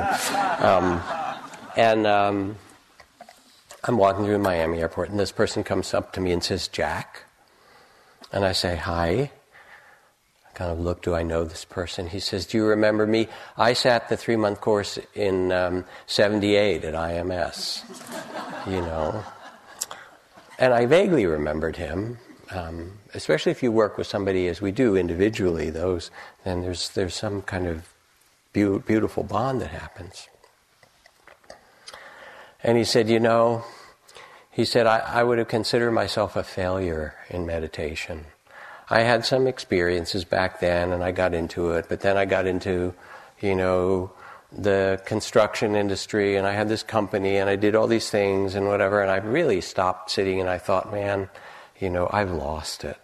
um, 0.65 1.03
and 1.77 2.07
um, 2.07 2.57
I'm 3.85 3.97
walking 3.97 4.25
through 4.25 4.39
Miami 4.39 4.81
airport, 4.81 5.11
and 5.11 5.21
this 5.21 5.33
person 5.33 5.63
comes 5.65 5.95
up 5.95 6.13
to 6.15 6.21
me 6.21 6.33
and 6.33 6.43
says, 6.43 6.69
Jack. 6.69 7.25
And 8.33 8.45
I 8.45 8.53
say, 8.53 8.77
Hi. 8.77 9.31
I 10.47 10.51
kind 10.55 10.71
of 10.71 10.81
look, 10.81 11.03
do 11.03 11.15
I 11.15 11.23
know 11.23 11.45
this 11.45 11.65
person? 11.65 12.09
He 12.09 12.21
says, 12.21 12.47
Do 12.47 12.59
you 12.59 12.67
remember 12.67 13.07
me? 13.07 13.29
I 13.57 13.75
sat 13.75 14.09
the 14.09 14.17
three 14.17 14.37
month 14.37 14.61
course 14.61 14.99
in 15.15 15.53
um, 15.53 15.85
78 16.07 16.85
at 16.85 16.95
IMS, 16.95 17.85
you 18.67 18.81
know. 18.81 19.25
And 20.59 20.75
I 20.75 20.87
vaguely 20.87 21.27
remembered 21.27 21.77
him. 21.77 22.19
Um, 22.51 22.99
especially 23.13 23.53
if 23.53 23.63
you 23.63 23.71
work 23.71 23.99
with 23.99 24.07
somebody 24.07 24.49
as 24.49 24.61
we 24.63 24.73
do 24.73 24.97
individually, 24.97 25.69
those 25.69 26.11
then 26.45 26.63
there's 26.63 26.89
there's 26.91 27.15
some 27.15 27.43
kind 27.43 27.67
of 27.67 27.93
be- 28.53 28.79
beautiful 28.79 29.23
bond 29.23 29.61
that 29.61 29.71
happens. 29.71 30.29
And 32.63 32.77
he 32.77 32.85
said, 32.85 33.09
You 33.09 33.21
know, 33.21 33.65
he 34.51 34.65
said, 34.65 34.87
I, 34.87 34.99
I 34.99 35.23
would 35.23 35.39
have 35.39 35.49
considered 35.49 35.93
myself 35.93 36.37
a 36.37 36.43
failure 36.43 37.15
in 37.31 37.47
meditation. 37.47 38.27
I 38.91 39.03
had 39.03 39.25
some 39.25 39.47
experiences 39.47 40.25
back 40.25 40.61
then 40.61 40.93
and 40.93 41.05
I 41.05 41.13
got 41.13 41.35
into 41.35 41.73
it, 41.73 41.87
but 41.89 42.01
then 42.01 42.17
I 42.17 42.25
got 42.25 42.47
into, 42.47 42.95
you 43.41 43.55
know, 43.55 44.11
the 44.51 45.01
construction 45.05 45.77
industry 45.77 46.37
and 46.37 46.47
I 46.47 46.55
had 46.55 46.69
this 46.71 46.83
company 46.83 47.37
and 47.37 47.51
I 47.51 47.57
did 47.57 47.75
all 47.75 47.87
these 47.87 48.09
things 48.09 48.55
and 48.55 48.67
whatever 48.67 49.03
and 49.03 49.11
I 49.11 49.19
really 49.19 49.61
stopped 49.61 50.11
sitting 50.11 50.41
and 50.41 50.49
I 50.49 50.57
thought, 50.57 50.91
man, 50.91 51.29
you 51.81 51.91
know, 51.91 52.09
I've 52.13 52.31
lost 52.31 52.85
it. 52.85 52.99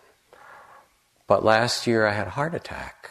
But 1.26 1.44
last 1.44 1.86
year 1.86 2.06
I 2.06 2.12
had 2.12 2.26
a 2.26 2.30
heart 2.30 2.54
attack. 2.54 3.10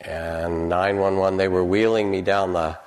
And 0.00 0.68
911, 0.68 1.38
they 1.38 1.48
were 1.48 1.64
wheeling 1.64 2.10
me 2.10 2.22
down 2.22 2.52
the 2.52 2.78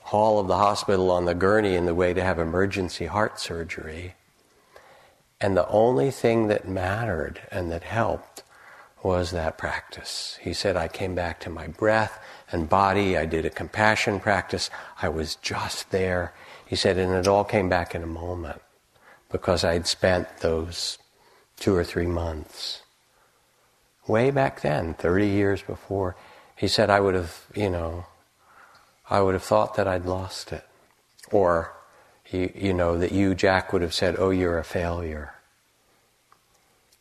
hall 0.00 0.38
of 0.40 0.48
the 0.48 0.56
hospital 0.56 1.10
on 1.10 1.24
the 1.24 1.34
gurney 1.34 1.74
in 1.74 1.86
the 1.86 1.94
way 1.94 2.12
to 2.12 2.22
have 2.22 2.38
emergency 2.38 3.06
heart 3.06 3.38
surgery. 3.38 4.14
And 5.40 5.56
the 5.56 5.68
only 5.68 6.10
thing 6.10 6.48
that 6.48 6.68
mattered 6.68 7.40
and 7.50 7.70
that 7.70 7.84
helped 7.84 8.42
was 9.02 9.30
that 9.30 9.58
practice. 9.58 10.38
He 10.40 10.52
said, 10.52 10.76
I 10.76 10.88
came 10.88 11.14
back 11.14 11.38
to 11.40 11.50
my 11.50 11.68
breath 11.68 12.18
and 12.50 12.68
body. 12.68 13.16
I 13.16 13.26
did 13.26 13.44
a 13.44 13.50
compassion 13.50 14.18
practice. 14.18 14.70
I 15.00 15.08
was 15.08 15.36
just 15.36 15.90
there. 15.90 16.32
He 16.64 16.74
said, 16.74 16.98
and 16.98 17.12
it 17.12 17.28
all 17.28 17.44
came 17.44 17.68
back 17.68 17.94
in 17.94 18.02
a 18.02 18.08
moment 18.08 18.60
because 19.36 19.64
I'd 19.64 19.86
spent 19.86 20.38
those 20.38 20.96
two 21.58 21.74
or 21.74 21.84
three 21.84 22.06
months. 22.06 22.80
Way 24.06 24.30
back 24.30 24.62
then, 24.62 24.94
30 24.94 25.26
years 25.26 25.60
before, 25.60 26.16
he 26.56 26.68
said, 26.68 26.88
I 26.88 27.00
would 27.00 27.14
have, 27.14 27.44
you 27.54 27.68
know, 27.68 28.06
I 29.10 29.20
would 29.20 29.34
have 29.34 29.42
thought 29.42 29.74
that 29.74 29.86
I'd 29.86 30.06
lost 30.06 30.52
it. 30.52 30.66
Or, 31.30 31.74
you, 32.30 32.50
you 32.54 32.72
know, 32.72 32.96
that 32.96 33.12
you, 33.12 33.34
Jack, 33.34 33.74
would 33.74 33.82
have 33.82 33.92
said, 33.92 34.16
oh, 34.18 34.30
you're 34.30 34.58
a 34.58 34.64
failure. 34.64 35.34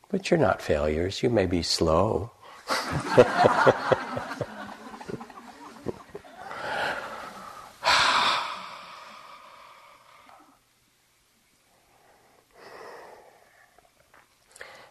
But 0.10 0.30
you're 0.30 0.38
not 0.38 0.62
failures. 0.62 1.24
You 1.24 1.30
may 1.30 1.46
be 1.46 1.63
slow. 1.63 2.32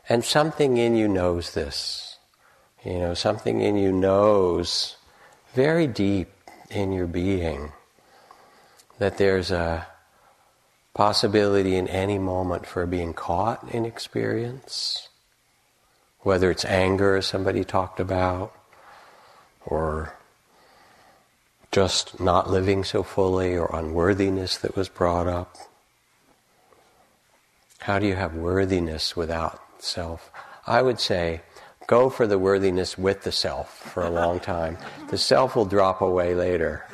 and 0.09 0.25
something 0.25 0.77
in 0.77 0.97
you 0.97 1.09
knows 1.09 1.55
this. 1.55 2.19
You 2.85 2.99
know, 2.99 3.15
something 3.15 3.61
in 3.63 3.77
you 3.77 3.93
knows 3.93 4.97
very 5.55 5.87
deep 5.87 6.29
in 6.71 6.93
your 6.93 7.07
being 7.07 7.73
that 8.99 9.17
there's 9.17 9.51
a 9.51 9.87
possibility 10.93 11.77
in 11.77 11.89
any 11.89 12.19
moment 12.19 12.67
for 12.67 12.87
being 12.87 13.15
caught 13.15 13.69
in 13.73 13.85
experience, 13.85 15.09
whether 16.21 16.51
it's 16.51 16.65
anger, 16.65 17.17
as 17.17 17.27
somebody 17.27 17.65
talked 17.65 17.99
about, 17.99 18.55
or 19.67 20.15
just 21.73 22.21
not 22.21 22.51
living 22.51 22.85
so 22.85 23.03
fully, 23.03 23.57
or 23.57 23.75
unworthiness 23.75 24.57
that 24.59 24.77
was 24.77 24.89
brought 24.89 25.27
up. 25.27 25.57
How 27.81 27.99
do 27.99 28.07
you 28.07 28.15
have 28.15 28.35
worthiness 28.35 29.17
without 29.17 29.61
self? 29.85 30.31
I 30.67 30.83
would 30.83 31.01
say, 31.01 31.43
go 31.87 32.09
for 32.11 32.27
the 32.27 32.39
worthiness 32.39 32.97
with 32.97 33.23
the 33.23 33.33
self 33.33 33.79
for 33.93 34.03
a 34.03 34.11
long 34.11 34.41
time. 34.41 34.79
The 35.11 35.19
self 35.19 35.55
will 35.55 35.67
drop 35.67 36.01
away 36.01 36.35
later. 36.35 36.87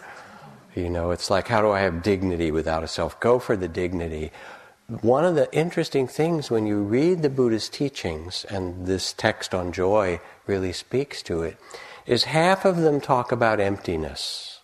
You 0.75 0.88
know, 0.88 1.11
it's 1.11 1.30
like, 1.30 1.49
how 1.49 1.61
do 1.61 1.70
I 1.70 1.80
have 1.80 2.02
dignity 2.02 2.50
without 2.50 2.85
a 2.85 2.88
self? 2.88 3.18
Go 3.20 3.38
for 3.38 3.56
the 3.56 3.68
dignity. 3.68 4.32
One 5.02 5.25
of 5.25 5.35
the 5.35 5.52
interesting 5.52 6.09
things 6.09 6.50
when 6.50 6.66
you 6.66 6.78
read 6.78 7.23
the 7.23 7.30
Buddha's 7.30 7.68
teachings, 7.68 8.44
and 8.50 8.87
this 8.87 9.12
text 9.12 9.54
on 9.54 9.73
joy 9.73 10.20
really 10.47 10.73
speaks 10.73 11.23
to 11.23 11.42
it, 11.42 11.56
is 12.06 12.25
half 12.25 12.64
of 12.64 12.78
them 12.78 13.00
talk 13.00 13.30
about 13.30 13.61
emptiness. 13.61 14.61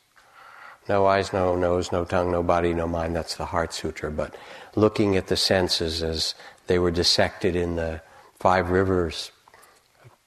No 0.88 1.06
eyes, 1.06 1.32
no 1.32 1.56
nose, 1.56 1.90
no 1.90 2.04
tongue, 2.04 2.30
no 2.30 2.42
body, 2.42 2.72
no 2.72 2.86
mind. 2.86 3.14
That's 3.14 3.36
the 3.36 3.46
Heart 3.46 3.72
Sutra. 3.72 4.10
But 4.10 4.36
looking 4.74 5.16
at 5.16 5.26
the 5.26 5.36
senses 5.36 6.02
as 6.02 6.34
they 6.66 6.78
were 6.78 6.92
dissected 6.92 7.56
in 7.56 7.76
the 7.76 8.00
Five 8.46 8.70
Rivers 8.70 9.32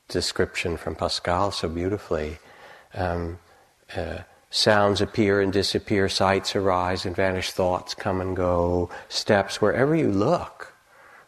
description 0.09 0.75
from 0.75 0.93
Pascal 0.93 1.51
so 1.51 1.69
beautifully. 1.69 2.37
Um, 2.93 3.39
uh, 3.95 4.17
sounds 4.49 4.99
appear 4.99 5.39
and 5.39 5.53
disappear, 5.53 6.09
sights 6.09 6.53
arise 6.53 7.05
and 7.05 7.15
vanish, 7.15 7.53
thoughts 7.53 7.93
come 7.93 8.19
and 8.19 8.35
go, 8.35 8.89
steps, 9.07 9.61
wherever 9.61 9.95
you 9.95 10.11
look, 10.11 10.73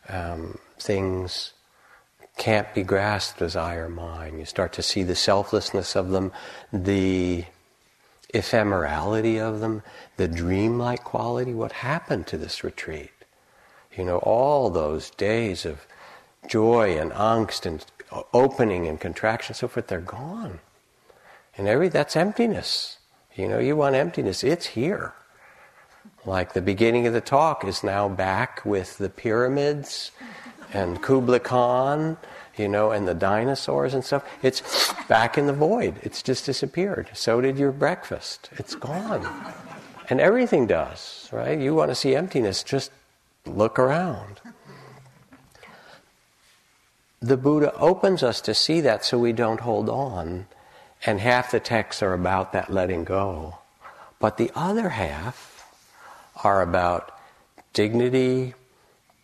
um, 0.09 0.57
things 0.77 1.53
can't 2.35 2.73
be 2.73 2.83
grasped 2.83 3.41
as 3.41 3.55
I 3.55 3.75
or 3.75 3.87
mine. 3.87 4.37
You 4.37 4.43
start 4.43 4.73
to 4.73 4.81
see 4.81 5.03
the 5.03 5.15
selflessness 5.15 5.95
of 5.95 6.09
them, 6.09 6.33
the 6.73 7.45
ephemerality 8.33 9.39
of 9.39 9.61
them, 9.61 9.81
the 10.17 10.27
dreamlike 10.27 11.05
quality. 11.05 11.53
What 11.53 11.71
happened 11.71 12.27
to 12.27 12.37
this 12.37 12.65
retreat? 12.65 13.11
You 13.95 14.03
know, 14.03 14.17
all 14.17 14.69
those 14.69 15.09
days 15.11 15.65
of 15.65 15.85
joy 16.47 16.97
and 16.97 17.11
angst 17.11 17.65
and 17.65 17.85
opening 18.33 18.87
and 18.87 18.99
contraction, 18.99 19.51
and 19.51 19.57
so 19.57 19.67
forth, 19.67 19.87
they're 19.87 19.99
gone. 19.99 20.59
And 21.57 21.67
every 21.67 21.89
that's 21.89 22.15
emptiness. 22.15 22.97
You 23.35 23.47
know, 23.47 23.59
you 23.59 23.75
want 23.75 23.95
emptiness, 23.95 24.43
it's 24.43 24.67
here. 24.67 25.13
Like 26.25 26.53
the 26.53 26.61
beginning 26.61 27.07
of 27.07 27.13
the 27.13 27.21
talk 27.21 27.63
is 27.63 27.83
now 27.83 28.09
back 28.09 28.61
with 28.65 28.97
the 28.97 29.09
pyramids 29.09 30.11
and 30.73 31.01
Kubla 31.01 31.39
Khan, 31.39 32.17
you 32.57 32.67
know, 32.67 32.91
and 32.91 33.07
the 33.07 33.13
dinosaurs 33.13 33.93
and 33.93 34.03
stuff. 34.03 34.23
It's 34.43 34.93
back 35.07 35.37
in 35.37 35.47
the 35.47 35.53
void. 35.53 35.95
It's 36.03 36.21
just 36.21 36.45
disappeared. 36.45 37.09
So 37.13 37.41
did 37.41 37.57
your 37.57 37.71
breakfast. 37.71 38.49
It's 38.53 38.75
gone. 38.75 39.27
And 40.09 40.19
everything 40.19 40.67
does, 40.67 41.29
right? 41.31 41.57
You 41.57 41.73
want 41.73 41.89
to 41.89 41.95
see 41.95 42.15
emptiness, 42.15 42.63
just 42.63 42.91
look 43.45 43.79
around 43.79 44.41
the 47.21 47.37
Buddha 47.37 47.73
opens 47.75 48.23
us 48.23 48.41
to 48.41 48.53
see 48.53 48.81
that 48.81 49.05
so 49.05 49.17
we 49.17 49.31
don't 49.31 49.61
hold 49.61 49.89
on. 49.89 50.47
And 51.05 51.19
half 51.19 51.51
the 51.51 51.59
texts 51.59 52.01
are 52.03 52.13
about 52.13 52.53
that 52.53 52.71
letting 52.71 53.03
go. 53.03 53.59
But 54.19 54.37
the 54.37 54.51
other 54.55 54.89
half 54.89 55.67
are 56.43 56.61
about 56.61 57.11
dignity, 57.73 58.53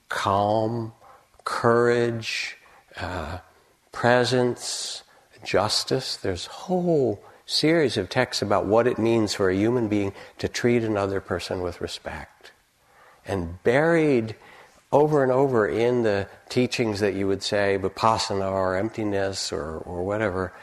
calm, 0.10 0.94
courage, 1.44 2.58
uh, 3.00 3.40
presence, 3.92 5.04
justice. 5.44 6.18
There's 6.18 6.48
a 6.48 6.52
whole 6.52 7.24
series 7.46 7.98
of 7.98 8.10
texts 8.10 8.42
about 8.42 8.66
what 8.66 8.88
it 8.88 9.00
means 9.00 9.34
for 9.34 9.50
a 9.50 9.56
human 9.56 9.88
being 9.88 10.14
to 10.40 10.48
treat 10.48 10.84
another 10.84 11.22
person 11.22 11.62
with 11.62 11.82
respect. 11.82 12.52
And 13.26 13.62
buried 13.64 14.36
over 14.92 15.24
and 15.24 15.32
over 15.32 15.68
in 15.68 16.04
the 16.04 16.28
teachings 16.50 17.00
that 17.00 17.14
you 17.14 17.28
would 17.28 17.44
say 17.44 17.78
vipassana 17.78 18.50
or 18.50 18.76
emptiness 18.76 19.52
or, 19.52 19.78
or 19.80 20.04
whatever, 20.04 20.54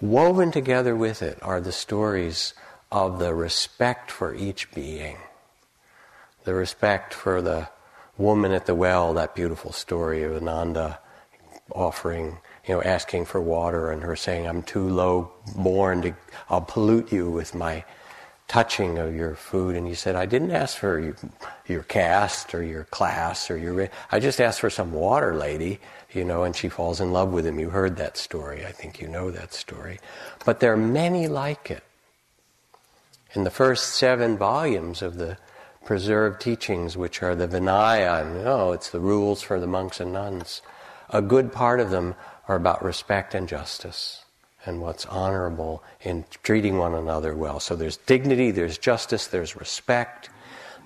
woven 0.00 0.52
together 0.52 0.94
with 0.94 1.22
it 1.22 1.38
are 1.42 1.60
the 1.60 1.72
stories 1.72 2.54
of 2.92 3.18
the 3.18 3.34
respect 3.34 4.10
for 4.10 4.34
each 4.34 4.70
being. 4.72 5.16
The 6.44 6.54
respect 6.54 7.12
for 7.12 7.42
the 7.42 7.68
woman 8.16 8.52
at 8.52 8.66
the 8.66 8.74
well, 8.74 9.12
that 9.14 9.34
beautiful 9.34 9.72
story 9.72 10.22
of 10.22 10.36
Ananda 10.36 11.00
offering, 11.72 12.38
you 12.66 12.74
know, 12.74 12.82
asking 12.82 13.24
for 13.24 13.40
water 13.40 13.90
and 13.90 14.02
her 14.02 14.14
saying, 14.14 14.46
I'm 14.46 14.62
too 14.62 14.88
low 14.88 15.32
born 15.56 16.02
to, 16.02 16.14
I'll 16.48 16.60
pollute 16.60 17.10
you 17.12 17.28
with 17.28 17.54
my 17.54 17.84
touching 18.48 18.98
of 18.98 19.14
your 19.14 19.34
food. 19.34 19.76
And 19.76 19.86
he 19.86 19.94
said, 19.94 20.14
I 20.14 20.26
didn't 20.26 20.52
ask 20.52 20.76
for 20.78 21.00
your, 21.00 21.16
your 21.66 21.82
caste 21.82 22.54
or 22.54 22.62
your 22.62 22.84
class 22.84 23.50
or 23.50 23.56
your. 23.56 23.88
I 24.10 24.20
just 24.20 24.40
asked 24.40 24.60
for 24.60 24.70
some 24.70 24.92
water, 24.92 25.34
lady. 25.34 25.80
You 26.12 26.24
know, 26.24 26.44
and 26.44 26.56
she 26.56 26.68
falls 26.68 27.00
in 27.00 27.12
love 27.12 27.32
with 27.32 27.44
him. 27.44 27.58
You 27.58 27.70
heard 27.70 27.96
that 27.96 28.16
story. 28.16 28.64
I 28.64 28.72
think 28.72 29.00
you 29.00 29.08
know 29.08 29.30
that 29.30 29.52
story. 29.52 29.98
But 30.44 30.60
there 30.60 30.72
are 30.72 30.76
many 30.76 31.28
like 31.28 31.70
it. 31.70 31.82
In 33.34 33.44
the 33.44 33.50
first 33.50 33.96
seven 33.96 34.38
volumes 34.38 35.02
of 35.02 35.16
the 35.16 35.36
preserved 35.84 36.40
teachings, 36.40 36.96
which 36.96 37.22
are 37.22 37.34
the 37.34 37.46
Vinaya, 37.46 38.44
oh, 38.46 38.72
it's 38.72 38.90
the 38.90 39.00
rules 39.00 39.42
for 39.42 39.60
the 39.60 39.66
monks 39.66 40.00
and 40.00 40.12
nuns, 40.12 40.62
a 41.10 41.20
good 41.20 41.52
part 41.52 41.80
of 41.80 41.90
them 41.90 42.14
are 42.48 42.56
about 42.56 42.82
respect 42.82 43.34
and 43.34 43.48
justice 43.48 44.25
and 44.66 44.80
what's 44.80 45.06
honorable 45.06 45.82
in 46.02 46.24
treating 46.42 46.78
one 46.78 46.94
another 46.94 47.34
well. 47.34 47.60
So 47.60 47.76
there's 47.76 47.96
dignity, 47.96 48.50
there's 48.50 48.78
justice, 48.78 49.26
there's 49.26 49.56
respect, 49.56 50.28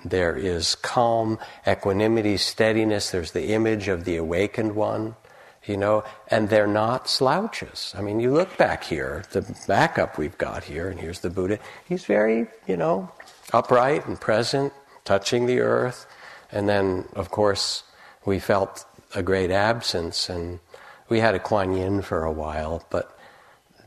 there 0.05 0.37
is 0.37 0.75
calm, 0.77 1.39
equanimity, 1.67 2.37
steadiness, 2.37 3.11
there's 3.11 3.33
the 3.33 3.49
image 3.49 3.89
of 3.89 4.05
the 4.05 4.17
awakened 4.17 4.75
one, 4.75 5.17
you 5.65 5.77
know, 5.77 6.05
and 6.29 6.49
they're 6.49 6.67
not 6.67 7.09
slouches. 7.09 7.95
I 7.97 8.01
mean, 8.01 8.21
you 8.21 8.33
look 8.33 8.57
back 8.57 8.85
here, 8.85 9.25
the 9.33 9.43
backup 9.67 10.17
we've 10.17 10.39
got 10.39 10.65
here, 10.65 10.89
and 10.89 10.99
here's 10.99 11.21
the 11.21 11.31
Buddha. 11.31 11.59
He's 11.87 12.05
very, 12.05 12.47
you 12.67 12.77
know, 12.77 13.11
upright 13.53 14.07
and 14.07 14.21
present, 14.21 14.73
touching 15.05 15.47
the 15.47 15.61
earth. 15.61 16.07
And 16.51 16.69
then, 16.69 17.07
of 17.15 17.31
course, 17.31 17.85
we 18.25 18.39
felt 18.39 18.85
a 19.15 19.23
great 19.23 19.51
absence, 19.51 20.29
and 20.29 20.61
we 21.09 21.21
had 21.21 21.35
a 21.35 21.39
Kuan 21.39 21.77
Yin 21.77 22.03
for 22.03 22.25
a 22.25 22.33
while, 22.33 22.85
but 22.91 23.17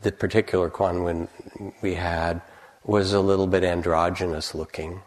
the 0.03 0.11
particular 0.11 0.71
Yin 0.79 1.27
we 1.81 1.95
had 1.95 2.41
was 2.83 3.13
a 3.13 3.19
little 3.19 3.47
bit 3.47 3.63
androgynous 3.63 4.53
looking, 4.53 5.01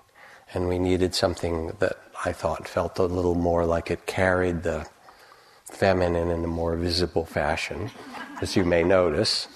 and 0.54 0.68
we 0.68 0.78
needed 0.78 1.14
something 1.14 1.76
that 1.78 1.98
I 2.24 2.32
thought 2.32 2.66
felt 2.66 2.98
a 2.98 3.04
little 3.04 3.34
more 3.34 3.66
like 3.66 3.90
it 3.90 4.06
carried 4.06 4.62
the 4.62 4.86
feminine 5.70 6.30
in 6.30 6.44
a 6.44 6.48
more 6.48 6.76
visible 6.76 7.24
fashion, 7.24 7.90
as 8.40 8.56
you 8.56 8.64
may 8.64 8.82
notice. 8.82 9.48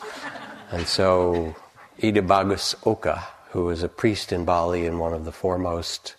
And 0.70 0.86
so 0.86 1.54
Ida 2.02 2.22
Bagus 2.22 2.74
Oka, 2.84 3.26
who 3.50 3.64
was 3.64 3.82
a 3.82 3.88
priest 3.88 4.32
in 4.32 4.44
Bali 4.44 4.86
and 4.86 5.00
one 5.00 5.12
of 5.12 5.24
the 5.24 5.32
foremost, 5.32 6.16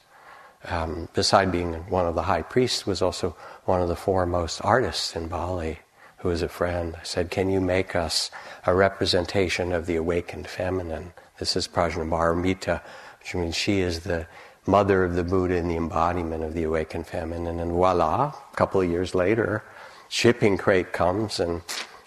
um, 0.65 1.07
beside 1.13 1.51
being 1.51 1.73
one 1.89 2.05
of 2.05 2.15
the 2.15 2.23
high 2.23 2.41
priests, 2.41 2.85
was 2.85 3.01
also 3.01 3.35
one 3.65 3.81
of 3.81 3.87
the 3.87 3.95
foremost 3.95 4.61
artists 4.63 5.15
in 5.15 5.27
Bali, 5.27 5.79
who 6.21 6.29
was 6.29 6.41
a 6.43 6.47
friend. 6.47 6.95
I 6.99 7.03
said, 7.03 7.31
Can 7.31 7.49
you 7.49 7.59
make 7.59 7.95
us 7.95 8.29
a 8.65 8.73
representation 8.75 9.71
of 9.71 9.87
the 9.87 9.95
awakened 9.95 10.47
feminine? 10.47 11.13
This 11.39 11.55
is 11.55 11.67
Prajnaparamita, 11.67 12.81
which 13.19 13.33
means 13.33 13.55
she 13.55 13.79
is 13.79 14.01
the 14.01 14.27
mother 14.67 15.03
of 15.03 15.15
the 15.15 15.23
Buddha 15.23 15.55
and 15.55 15.69
the 15.69 15.77
embodiment 15.77 16.43
of 16.43 16.53
the 16.53 16.63
awakened 16.63 17.07
feminine. 17.07 17.59
And 17.59 17.71
voila, 17.71 18.33
a 18.51 18.55
couple 18.55 18.81
of 18.81 18.89
years 18.89 19.15
later, 19.15 19.63
shipping 20.09 20.57
crate 20.57 20.93
comes 20.93 21.39
and 21.39 21.63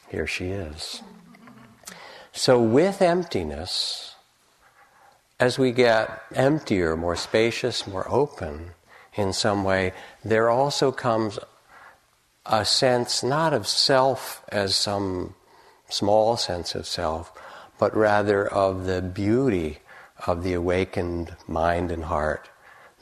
here 0.08 0.28
she 0.28 0.46
is. 0.46 1.02
So, 2.32 2.62
with 2.62 3.02
emptiness, 3.02 4.14
as 5.40 5.58
we 5.58 5.72
get 5.72 6.22
emptier, 6.34 6.96
more 6.96 7.16
spacious, 7.16 7.86
more 7.86 8.08
open 8.08 8.70
in 9.14 9.32
some 9.32 9.64
way, 9.64 9.92
there 10.24 10.50
also 10.50 10.92
comes 10.92 11.38
a 12.46 12.64
sense 12.64 13.22
not 13.22 13.52
of 13.52 13.66
self 13.66 14.44
as 14.48 14.76
some 14.76 15.34
small 15.88 16.36
sense 16.36 16.74
of 16.74 16.86
self, 16.86 17.32
but 17.78 17.96
rather 17.96 18.46
of 18.46 18.84
the 18.84 19.02
beauty 19.02 19.78
of 20.26 20.42
the 20.42 20.54
awakened 20.54 21.34
mind 21.46 21.90
and 21.90 22.04
heart 22.04 22.48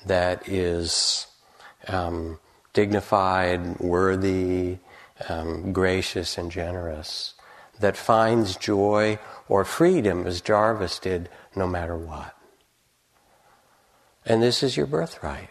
that 0.07 0.49
is 0.49 1.27
um, 1.89 2.39
dignified, 2.73 3.79
worthy, 3.81 4.79
um, 5.29 5.73
gracious, 5.73 6.39
and 6.39 6.51
generous, 6.51 7.35
that 7.81 7.97
finds 7.97 8.57
joy 8.57 9.19
or 9.49 9.65
freedom 9.65 10.27
as 10.27 10.41
Jarvis 10.41 10.99
did 10.99 11.29
no 11.55 11.67
matter 11.67 11.97
what. 11.97 12.35
And 14.25 14.43
this 14.43 14.63
is 14.63 14.77
your 14.77 14.87
birthright. 14.87 15.51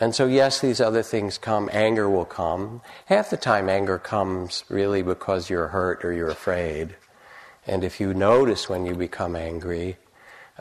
And 0.00 0.14
so, 0.14 0.26
yes, 0.26 0.60
these 0.60 0.80
other 0.80 1.02
things 1.02 1.36
come. 1.36 1.68
Anger 1.72 2.08
will 2.08 2.24
come. 2.24 2.80
Half 3.06 3.28
the 3.28 3.36
time, 3.36 3.68
anger 3.68 3.98
comes 3.98 4.64
really 4.70 5.02
because 5.02 5.50
you're 5.50 5.68
hurt 5.68 6.04
or 6.04 6.12
you're 6.12 6.30
afraid. 6.30 6.96
And 7.66 7.84
if 7.84 8.00
you 8.00 8.14
notice 8.14 8.68
when 8.68 8.86
you 8.86 8.94
become 8.94 9.36
angry, 9.36 9.98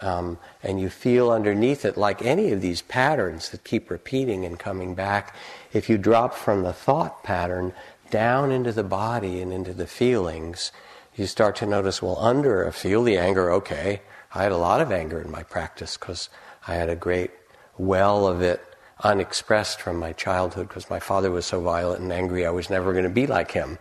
um, 0.02 0.38
and 0.62 0.80
you 0.80 0.90
feel 0.90 1.32
underneath 1.32 1.86
it, 1.86 1.98
like 1.98 2.22
any 2.22 2.52
of 2.52 2.62
these 2.62 2.82
patterns 2.82 3.50
that 3.50 3.64
keep 3.64 3.90
repeating 3.90 4.46
and 4.46 4.60
coming 4.60 4.94
back, 4.94 5.36
if 5.74 5.90
you 5.90 5.98
drop 5.98 6.34
from 6.34 6.64
the 6.64 6.74
thought 6.74 7.24
pattern 7.24 7.74
down 8.10 8.52
into 8.52 8.72
the 8.72 8.84
body 8.84 9.42
and 9.42 9.54
into 9.54 9.74
the 9.74 9.88
feelings, 9.88 10.72
you 11.16 11.26
start 11.26 11.56
to 11.58 11.66
notice, 11.66 12.02
well, 12.02 12.18
under 12.20 12.70
feel 12.72 13.04
the 13.04 13.18
anger, 13.18 13.52
okay. 13.52 14.02
I 14.34 14.44
had 14.44 14.52
a 14.52 14.58
lot 14.58 14.82
of 14.82 14.92
anger 14.92 15.22
in 15.22 15.32
my 15.32 15.44
practice 15.44 15.98
because 15.98 16.30
I 16.68 16.76
had 16.76 16.90
a 16.90 16.96
great 16.96 17.32
well 17.78 18.28
of 18.28 18.42
it 18.42 18.62
unexpressed 19.04 19.82
from 19.82 19.98
my 19.98 20.14
childhood 20.14 20.68
because 20.68 20.90
my 20.90 21.00
father 21.00 21.32
was 21.32 21.46
so 21.46 21.62
violent 21.62 22.02
and 22.02 22.12
angry 22.12 22.46
I 22.46 22.52
was 22.52 22.70
never 22.70 22.92
going 22.92 23.06
to 23.06 23.10
be 23.10 23.28
like 23.28 23.52
him. 23.52 23.78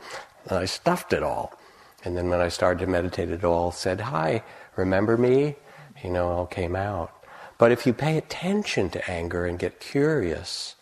And 0.48 0.58
I 0.58 0.64
stuffed 0.64 1.12
it 1.12 1.22
all. 1.22 1.58
And 2.04 2.16
then 2.16 2.28
when 2.28 2.40
I 2.40 2.48
started 2.48 2.84
to 2.84 2.90
meditate, 2.90 3.30
it 3.30 3.44
all 3.44 3.72
said, 3.72 4.00
Hi, 4.00 4.42
remember 4.76 5.16
me? 5.16 5.56
You 6.02 6.10
know, 6.10 6.28
all 6.28 6.46
came 6.46 6.76
out. 6.76 7.12
But 7.58 7.72
if 7.72 7.86
you 7.86 7.92
pay 7.92 8.16
attention 8.16 8.88
to 8.90 9.10
anger 9.10 9.44
and 9.44 9.58
get 9.58 9.80
curious, 9.80 10.76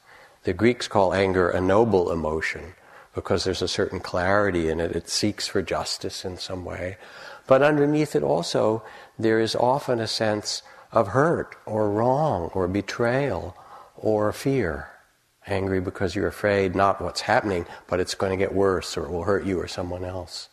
the 0.44 0.52
Greeks 0.52 0.88
call 0.88 1.14
anger 1.14 1.48
a 1.48 1.60
noble 1.60 2.12
emotion 2.12 2.74
because 3.14 3.44
there's 3.44 3.62
a 3.62 3.68
certain 3.68 3.98
clarity 3.98 4.68
in 4.68 4.78
it. 4.78 4.94
It 4.94 5.08
seeks 5.08 5.48
for 5.48 5.62
justice 5.62 6.24
in 6.24 6.36
some 6.36 6.66
way. 6.66 6.98
But 7.46 7.62
underneath 7.62 8.14
it 8.14 8.22
also, 8.22 8.82
there 9.18 9.40
is 9.40 9.56
often 9.56 10.00
a 10.00 10.06
sense 10.06 10.62
of 10.92 11.08
hurt 11.08 11.56
or 11.64 11.90
wrong 11.90 12.50
or 12.52 12.68
betrayal 12.68 13.56
or 13.96 14.32
fear. 14.32 14.88
Angry 15.46 15.80
because 15.80 16.14
you're 16.14 16.26
afraid 16.26 16.74
not 16.74 17.00
what's 17.00 17.20
happening, 17.22 17.66
but 17.86 18.00
it's 18.00 18.14
going 18.14 18.30
to 18.30 18.36
get 18.36 18.54
worse 18.54 18.96
or 18.96 19.04
it 19.04 19.10
will 19.10 19.24
hurt 19.24 19.46
you 19.46 19.60
or 19.60 19.68
someone 19.68 20.04
else. 20.04 20.48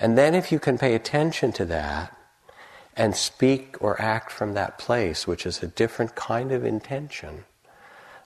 And 0.00 0.16
then 0.16 0.34
if 0.34 0.52
you 0.52 0.60
can 0.60 0.78
pay 0.78 0.94
attention 0.94 1.52
to 1.52 1.64
that 1.66 2.16
and 2.96 3.16
speak 3.16 3.76
or 3.80 4.00
act 4.00 4.30
from 4.30 4.54
that 4.54 4.78
place, 4.78 5.26
which 5.26 5.44
is 5.44 5.62
a 5.62 5.66
different 5.66 6.14
kind 6.14 6.52
of 6.52 6.64
intention, 6.64 7.44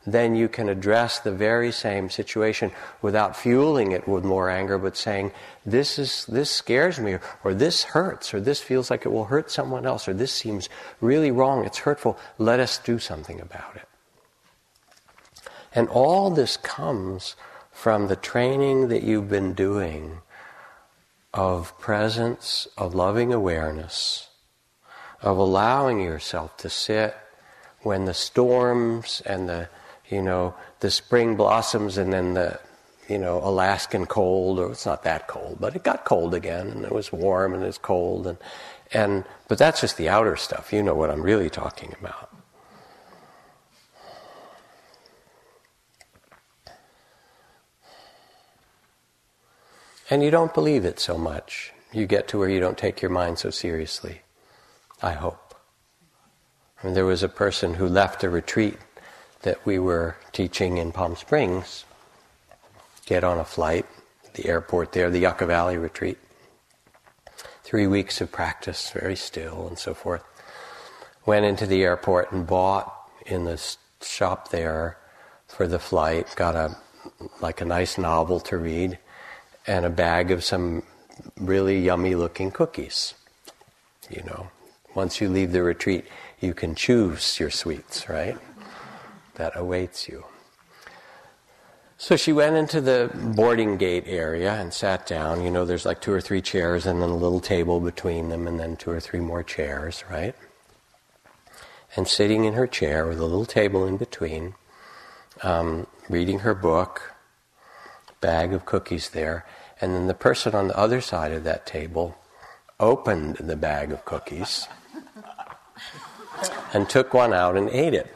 then 0.07 0.35
you 0.35 0.49
can 0.49 0.69
address 0.69 1.21
the 1.21 1.31
very 1.33 1.71
same 1.71 2.11
situation 2.11 2.73
without 3.01 3.37
fueling 3.37 3.93
it 3.93 4.07
with 4.09 4.25
more 4.25 4.51
anger, 4.51 4.77
but 4.77 4.97
saying, 4.97 5.31
this 5.65 5.99
is, 5.99 6.27
this 6.27 6.51
scares 6.51 6.99
me, 6.99 7.19
or 7.45 7.55
this 7.55 7.85
hurts, 7.85 8.35
or 8.35 8.41
this 8.41 8.61
feels 8.61 8.91
like 8.91 9.07
it 9.07 9.11
will 9.11 9.27
hurt 9.27 9.51
someone 9.51 9.87
else, 9.87 10.09
or 10.09 10.15
this 10.15 10.33
seems 10.33 10.69
really 11.01 11.31
wrong, 11.31 11.65
it's 11.65 11.79
hurtful, 11.79 12.19
let 12.39 12.59
us 12.59 12.79
do 12.79 12.99
something 12.99 13.41
about 13.41 13.77
it. 13.77 13.89
And 15.75 15.89
all 15.89 16.31
this 16.31 16.57
comes 16.57 17.37
from 17.71 18.09
the 18.09 18.17
training 18.17 18.89
that 18.89 19.03
you've 19.03 19.29
been 19.29 19.55
doing 19.55 20.19
of 21.33 21.79
presence, 21.79 22.69
of 22.77 22.95
loving 22.95 23.33
awareness, 23.33 24.29
of 25.23 25.39
allowing 25.39 26.01
yourself 26.01 26.57
to 26.59 26.69
sit 26.69 27.17
when 27.81 28.05
the 28.05 28.15
storms 28.15 29.23
and 29.25 29.49
the, 29.49 29.69
you 30.09 30.21
know, 30.21 30.55
the 30.81 30.91
spring 30.91 31.37
blossoms 31.37 31.97
and 31.97 32.13
then 32.13 32.35
the, 32.35 32.61
you 33.09 33.19
know, 33.19 33.39
Alaskan 33.43 34.07
cold, 34.07 34.59
or 34.59 34.71
it's 34.73 34.87
not 34.87 35.05
that 35.05 35.27
cold, 35.27 35.57
but 35.59 35.75
it 35.75 35.83
got 35.83 36.05
cold 36.05 36.35
again, 36.35 36.69
and 36.69 36.85
it 36.85 36.93
was 36.93 37.13
warm 37.13 37.55
and 37.55 37.65
it's 37.65 37.79
cold, 37.79 38.27
and, 38.27 38.39
and, 38.93 39.25
but 39.49 39.59
that's 39.59 39.81
just 39.81 39.97
the 39.97 40.09
outer 40.09 40.37
stuff. 40.37 40.73
You 40.73 40.83
know 40.83 40.95
what 40.95 41.11
I'm 41.11 41.23
really 41.23 41.51
talking 41.51 41.95
about. 41.99 42.32
And 50.13 50.23
you 50.23 50.31
don't 50.31 50.53
believe 50.53 50.85
it 50.85 51.01
so 51.01 51.17
much. 51.17 51.73
You 51.91 52.05
get 52.05 52.29
to 52.29 52.39
where 52.39 52.51
you 52.51 52.61
don't 52.61 52.77
take 52.77 53.01
your 53.01 53.11
mind 53.11 53.39
so 53.39 53.49
seriously. 53.49 54.21
I 55.01 55.13
hope. 55.13 55.55
And 56.83 56.95
there 56.95 57.07
was 57.07 57.23
a 57.23 57.31
person 57.31 57.73
who 57.73 57.89
left 57.89 58.23
a 58.23 58.29
retreat 58.29 58.77
that 59.41 59.65
we 59.65 59.79
were 59.79 60.19
teaching 60.31 60.77
in 60.77 60.93
Palm 60.93 61.17
Springs, 61.17 61.87
get 63.07 63.25
on 63.25 63.39
a 63.39 63.45
flight, 63.47 63.87
the 64.35 64.45
airport 64.49 64.93
there, 64.93 65.09
the 65.09 65.21
Yucca 65.21 65.47
Valley 65.47 65.79
retreat. 65.79 66.19
Three 67.65 67.87
weeks 67.87 68.21
of 68.21 68.31
practice, 68.31 68.91
very 68.91 69.17
still 69.17 69.67
and 69.67 69.79
so 69.79 69.95
forth. 69.95 70.25
Went 71.25 71.47
into 71.47 71.65
the 71.65 71.85
airport 71.85 72.33
and 72.33 72.47
bought 72.47 72.95
in 73.25 73.45
the 73.45 73.59
shop 74.03 74.51
there 74.51 74.99
for 75.49 75.67
the 75.67 75.79
flight, 75.79 76.35
got 76.37 76.55
a 76.55 76.77
like 77.41 77.63
a 77.63 77.65
nice 77.65 77.97
novel 77.97 78.41
to 78.41 78.59
read 78.59 78.99
and 79.67 79.85
a 79.85 79.91
bag 79.91 80.31
of 80.31 80.43
some 80.45 80.83
really 81.37 81.81
yummy 81.81 82.15
looking 82.15 82.51
cookies. 82.51 83.15
You 84.11 84.23
know, 84.25 84.51
once 84.95 85.21
you 85.21 85.29
leave 85.29 85.53
the 85.53 85.63
retreat, 85.63 86.05
you 86.41 86.55
can 86.55 86.75
choose 86.75 87.39
your 87.39 87.51
sweets, 87.51 88.09
right? 88.09 88.37
That 89.35 89.53
awaits 89.57 90.09
you. 90.09 90.25
So 91.97 92.17
she 92.17 92.33
went 92.33 92.57
into 92.57 92.81
the 92.81 93.11
boarding 93.15 93.77
gate 93.77 94.05
area 94.07 94.55
and 94.55 94.75
sat 94.75 95.07
down. 95.07 95.45
You 95.45 95.53
know, 95.53 95.65
there's 95.65 95.87
like 95.87 96.01
two 96.01 96.13
or 96.13 96.21
three 96.21 96.43
chairs 96.43 96.85
and 96.85 97.01
then 97.01 97.11
a 97.11 97.17
little 97.17 97.41
table 97.41 97.79
between 97.79 98.29
them, 98.29 98.49
and 98.49 98.59
then 98.59 98.77
two 98.77 98.91
or 98.91 98.99
three 98.99 99.21
more 99.21 99.45
chairs, 99.45 100.03
right? 100.11 100.35
And 101.95 102.09
sitting 102.09 102.45
in 102.45 102.55
her 102.55 102.67
chair 102.67 103.07
with 103.07 103.21
a 103.21 103.25
little 103.25 103.47
table 103.47 103.87
in 103.87 103.99
between, 103.99 104.55
um, 105.43 105.87
reading 106.09 106.41
her 106.41 106.55
book, 106.55 107.12
bag 108.23 108.55
of 108.55 108.65
cookies 108.65 109.11
there, 109.11 109.45
and 109.83 109.95
then 109.95 110.07
the 110.07 110.15
person 110.15 110.55
on 110.55 110.69
the 110.69 110.79
other 110.79 111.03
side 111.03 111.33
of 111.33 111.45
that 111.45 111.67
table 111.67 112.17
opened 112.81 113.37
the 113.37 113.57
bag 113.57 113.93
of 113.93 114.07
cookies 114.07 114.67
and 116.73 116.89
took 116.89 117.13
one 117.13 117.35
out 117.35 117.57
and 117.57 117.69
ate 117.69 117.93
it. 117.93 118.15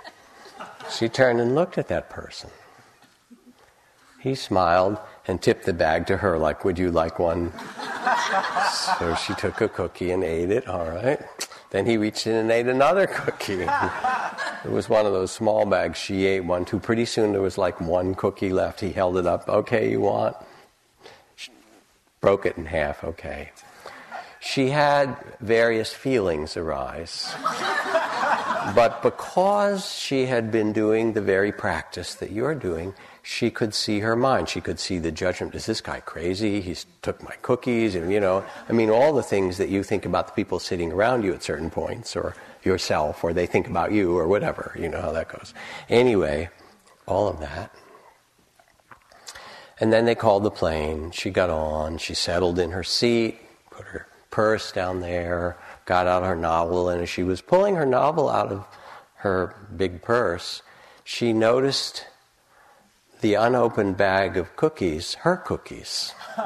She 0.90 1.10
turned 1.10 1.40
and 1.40 1.54
looked 1.54 1.76
at 1.76 1.88
that 1.88 2.08
person. 2.08 2.48
He 4.20 4.34
smiled 4.34 4.98
and 5.26 5.42
tipped 5.42 5.66
the 5.66 5.72
bag 5.72 6.06
to 6.06 6.16
her, 6.16 6.38
like, 6.38 6.64
Would 6.64 6.78
you 6.78 6.90
like 6.90 7.18
one? 7.18 7.52
so 8.98 9.14
she 9.14 9.34
took 9.34 9.60
a 9.60 9.68
cookie 9.68 10.12
and 10.12 10.24
ate 10.24 10.50
it, 10.50 10.66
all 10.68 10.88
right. 10.88 11.20
Then 11.70 11.86
he 11.86 11.96
reached 11.96 12.26
in 12.26 12.34
and 12.34 12.50
ate 12.50 12.66
another 12.68 13.06
cookie. 13.12 13.62
it 14.64 14.70
was 14.70 14.88
one 14.88 15.06
of 15.06 15.12
those 15.12 15.32
small 15.32 15.66
bags. 15.66 15.98
She 15.98 16.26
ate 16.26 16.40
one 16.44 16.64
too. 16.64 16.78
Pretty 16.78 17.04
soon 17.04 17.32
there 17.32 17.42
was 17.42 17.58
like 17.58 17.80
one 17.80 18.14
cookie 18.14 18.50
left. 18.52 18.80
He 18.80 18.92
held 18.92 19.16
it 19.16 19.26
up. 19.26 19.48
Okay, 19.48 19.90
you 19.90 20.00
want? 20.00 20.36
She 21.34 21.50
broke 22.20 22.46
it 22.46 22.56
in 22.56 22.66
half. 22.66 23.02
Okay. 23.04 23.50
she 24.40 24.70
had 24.70 25.16
various 25.40 25.92
feelings 25.92 26.56
arise. 26.56 27.34
but 28.74 29.02
because 29.02 29.92
she 29.92 30.26
had 30.26 30.50
been 30.52 30.72
doing 30.72 31.12
the 31.14 31.20
very 31.20 31.52
practice 31.52 32.14
that 32.16 32.30
you're 32.30 32.54
doing, 32.54 32.94
she 33.28 33.50
could 33.50 33.74
see 33.74 33.98
her 33.98 34.14
mind. 34.14 34.48
She 34.48 34.60
could 34.60 34.78
see 34.78 34.98
the 34.98 35.10
judgment. 35.10 35.56
Is 35.56 35.66
this 35.66 35.80
guy 35.80 35.98
crazy? 35.98 36.60
He 36.60 36.76
took 37.02 37.20
my 37.24 37.34
cookies, 37.42 37.96
and 37.96 38.12
you 38.12 38.20
know, 38.20 38.44
I 38.68 38.72
mean, 38.72 38.88
all 38.88 39.12
the 39.12 39.22
things 39.22 39.58
that 39.58 39.68
you 39.68 39.82
think 39.82 40.06
about 40.06 40.28
the 40.28 40.32
people 40.32 40.60
sitting 40.60 40.92
around 40.92 41.24
you 41.24 41.34
at 41.34 41.42
certain 41.42 41.68
points, 41.68 42.14
or 42.14 42.36
yourself, 42.62 43.24
or 43.24 43.32
they 43.32 43.46
think 43.46 43.66
about 43.66 43.90
you, 43.90 44.16
or 44.16 44.28
whatever. 44.28 44.76
You 44.78 44.88
know 44.88 45.00
how 45.00 45.10
that 45.10 45.28
goes. 45.28 45.54
Anyway, 45.88 46.50
all 47.06 47.26
of 47.26 47.40
that. 47.40 47.74
And 49.80 49.92
then 49.92 50.04
they 50.04 50.14
called 50.14 50.44
the 50.44 50.50
plane. 50.52 51.10
She 51.10 51.30
got 51.30 51.50
on. 51.50 51.98
She 51.98 52.14
settled 52.14 52.60
in 52.60 52.70
her 52.70 52.84
seat, 52.84 53.40
put 53.72 53.86
her 53.86 54.06
purse 54.30 54.70
down 54.70 55.00
there, 55.00 55.58
got 55.84 56.06
out 56.06 56.22
her 56.22 56.36
novel, 56.36 56.88
and 56.88 57.02
as 57.02 57.08
she 57.08 57.24
was 57.24 57.40
pulling 57.40 57.74
her 57.74 57.86
novel 57.86 58.30
out 58.30 58.52
of 58.52 58.64
her 59.16 59.56
big 59.76 60.00
purse, 60.00 60.62
she 61.02 61.32
noticed 61.32 62.06
the 63.20 63.34
unopened 63.34 63.96
bag 63.96 64.36
of 64.36 64.56
cookies, 64.56 65.14
her 65.14 65.36
cookies. 65.36 66.14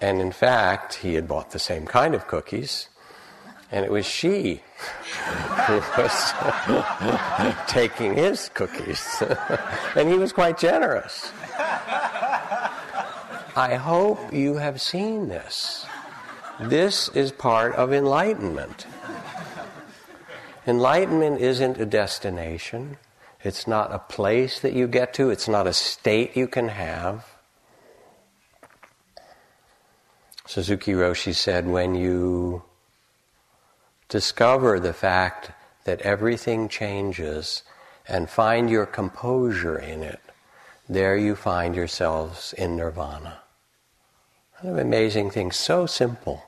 And 0.00 0.20
in 0.20 0.32
fact, 0.32 0.94
he 0.94 1.14
had 1.14 1.28
bought 1.28 1.50
the 1.50 1.58
same 1.58 1.86
kind 1.86 2.14
of 2.14 2.26
cookies, 2.26 2.88
and 3.70 3.84
it 3.84 3.90
was 3.90 4.06
she 4.06 4.62
who 5.66 5.74
was 5.98 6.32
taking 7.68 8.14
his 8.14 8.48
cookies. 8.54 9.22
and 9.94 10.08
he 10.08 10.16
was 10.16 10.32
quite 10.32 10.58
generous. 10.58 11.30
I 13.56 13.74
hope 13.74 14.32
you 14.32 14.54
have 14.54 14.80
seen 14.80 15.28
this. 15.28 15.84
This 16.58 17.08
is 17.08 17.30
part 17.32 17.74
of 17.74 17.92
enlightenment. 17.92 18.86
Enlightenment 20.66 21.40
isn't 21.40 21.78
a 21.78 21.86
destination. 21.86 22.96
It's 23.42 23.66
not 23.66 23.92
a 23.92 23.98
place 23.98 24.60
that 24.60 24.74
you 24.74 24.86
get 24.86 25.14
to. 25.14 25.30
It's 25.30 25.48
not 25.48 25.66
a 25.66 25.72
state 25.72 26.36
you 26.36 26.46
can 26.46 26.68
have. 26.68 27.26
Suzuki 30.46 30.92
Roshi 30.92 31.34
said, 31.34 31.66
when 31.66 31.94
you 31.94 32.64
discover 34.08 34.80
the 34.80 34.92
fact 34.92 35.52
that 35.84 36.02
everything 36.02 36.68
changes 36.68 37.62
and 38.06 38.28
find 38.28 38.68
your 38.68 38.84
composure 38.84 39.78
in 39.78 40.02
it, 40.02 40.20
there 40.88 41.16
you 41.16 41.36
find 41.36 41.76
yourselves 41.76 42.52
in 42.58 42.76
nirvana. 42.76 43.38
Kind 44.60 44.72
of 44.72 44.78
amazing 44.78 45.30
thing, 45.30 45.52
so 45.52 45.86
simple 45.86 46.42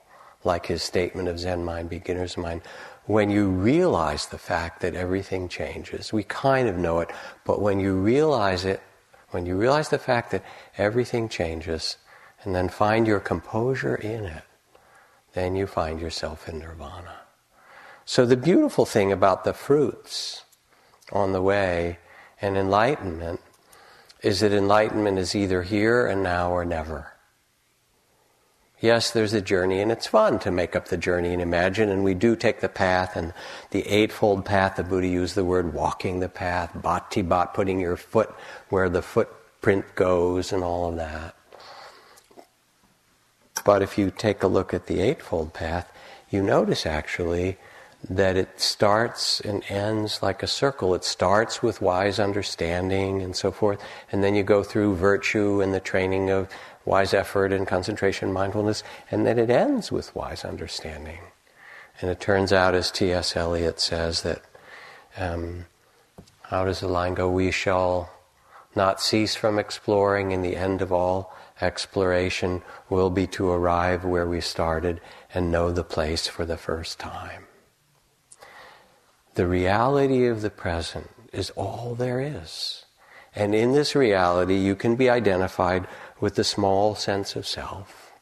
like 0.44 0.66
his 0.66 0.82
statement 0.82 1.28
of 1.28 1.38
Zen 1.38 1.64
mind, 1.64 1.88
beginner's 1.88 2.36
mind, 2.36 2.62
when 3.06 3.30
you 3.30 3.48
realize 3.48 4.26
the 4.26 4.38
fact 4.38 4.80
that 4.80 4.94
everything 4.94 5.48
changes, 5.48 6.12
we 6.12 6.22
kind 6.22 6.68
of 6.68 6.76
know 6.76 7.00
it, 7.00 7.10
but 7.44 7.60
when 7.60 7.80
you 7.80 7.94
realize 7.94 8.64
it, 8.64 8.80
when 9.30 9.46
you 9.46 9.56
realize 9.56 9.88
the 9.88 9.98
fact 9.98 10.30
that 10.30 10.44
everything 10.78 11.28
changes, 11.28 11.96
and 12.44 12.54
then 12.54 12.68
find 12.68 13.06
your 13.06 13.20
composure 13.20 13.94
in 13.94 14.24
it, 14.24 14.42
then 15.32 15.56
you 15.56 15.66
find 15.66 16.00
yourself 16.00 16.48
in 16.48 16.58
nirvana. 16.58 17.20
So 18.04 18.26
the 18.26 18.36
beautiful 18.36 18.84
thing 18.84 19.12
about 19.12 19.44
the 19.44 19.54
fruits 19.54 20.44
on 21.12 21.32
the 21.32 21.42
way 21.42 21.98
and 22.40 22.56
enlightenment 22.56 23.40
is 24.22 24.40
that 24.40 24.52
enlightenment 24.52 25.18
is 25.18 25.34
either 25.34 25.62
here 25.62 26.06
and 26.06 26.22
now 26.22 26.50
or 26.50 26.64
never. 26.64 27.11
Yes, 28.82 29.12
there's 29.12 29.32
a 29.32 29.40
journey, 29.40 29.80
and 29.80 29.92
it's 29.92 30.08
fun 30.08 30.40
to 30.40 30.50
make 30.50 30.74
up 30.74 30.88
the 30.88 30.96
journey 30.96 31.32
and 31.32 31.40
imagine, 31.40 31.88
and 31.88 32.02
we 32.02 32.14
do 32.14 32.34
take 32.34 32.60
the 32.60 32.68
path, 32.68 33.14
and 33.14 33.32
the 33.70 33.86
Eightfold 33.86 34.44
Path, 34.44 34.74
the 34.74 34.82
Buddha 34.82 35.06
used 35.06 35.36
the 35.36 35.44
word 35.44 35.72
walking 35.72 36.18
the 36.18 36.28
path, 36.28 36.72
bhati 36.74 37.22
bhat, 37.22 37.54
putting 37.54 37.78
your 37.78 37.96
foot 37.96 38.34
where 38.70 38.88
the 38.88 39.00
footprint 39.00 39.94
goes, 39.94 40.52
and 40.52 40.64
all 40.64 40.88
of 40.88 40.96
that. 40.96 41.36
But 43.64 43.82
if 43.82 43.96
you 43.96 44.10
take 44.10 44.42
a 44.42 44.48
look 44.48 44.74
at 44.74 44.88
the 44.88 45.00
Eightfold 45.00 45.54
Path, 45.54 45.92
you 46.28 46.42
notice 46.42 46.84
actually 46.84 47.58
that 48.10 48.36
it 48.36 48.60
starts 48.60 49.40
and 49.40 49.62
ends 49.68 50.24
like 50.24 50.42
a 50.42 50.48
circle. 50.48 50.92
It 50.96 51.04
starts 51.04 51.62
with 51.62 51.80
wise 51.80 52.18
understanding 52.18 53.22
and 53.22 53.36
so 53.36 53.52
forth, 53.52 53.80
and 54.10 54.24
then 54.24 54.34
you 54.34 54.42
go 54.42 54.64
through 54.64 54.96
virtue 54.96 55.60
and 55.60 55.72
the 55.72 55.78
training 55.78 56.30
of 56.30 56.48
wise 56.84 57.14
effort 57.14 57.52
and 57.52 57.66
concentration, 57.66 58.32
mindfulness, 58.32 58.82
and 59.10 59.26
then 59.26 59.38
it 59.38 59.50
ends 59.50 59.92
with 59.92 60.14
wise 60.14 60.44
understanding. 60.44 61.20
And 62.00 62.10
it 62.10 62.20
turns 62.20 62.52
out, 62.52 62.74
as 62.74 62.90
T.S. 62.90 63.36
Eliot 63.36 63.78
says, 63.78 64.22
that 64.22 64.42
um, 65.16 65.66
how 66.42 66.64
does 66.64 66.80
the 66.80 66.88
line 66.88 67.14
go? 67.14 67.30
We 67.30 67.50
shall 67.50 68.10
not 68.74 69.00
cease 69.00 69.34
from 69.34 69.58
exploring, 69.58 70.32
and 70.32 70.44
the 70.44 70.56
end 70.56 70.82
of 70.82 70.92
all 70.92 71.34
exploration 71.60 72.62
will 72.88 73.10
be 73.10 73.26
to 73.28 73.50
arrive 73.50 74.04
where 74.04 74.26
we 74.26 74.40
started 74.40 75.00
and 75.32 75.52
know 75.52 75.70
the 75.70 75.84
place 75.84 76.26
for 76.26 76.44
the 76.44 76.56
first 76.56 76.98
time. 76.98 77.46
The 79.34 79.46
reality 79.46 80.26
of 80.26 80.42
the 80.42 80.50
present 80.50 81.08
is 81.32 81.50
all 81.50 81.94
there 81.94 82.20
is. 82.20 82.84
And 83.34 83.54
in 83.54 83.72
this 83.72 83.94
reality, 83.94 84.56
you 84.56 84.74
can 84.74 84.96
be 84.96 85.08
identified 85.08 85.86
with 86.22 86.36
the 86.36 86.44
small 86.44 86.94
sense 86.94 87.34
of 87.34 87.44
self, 87.44 88.12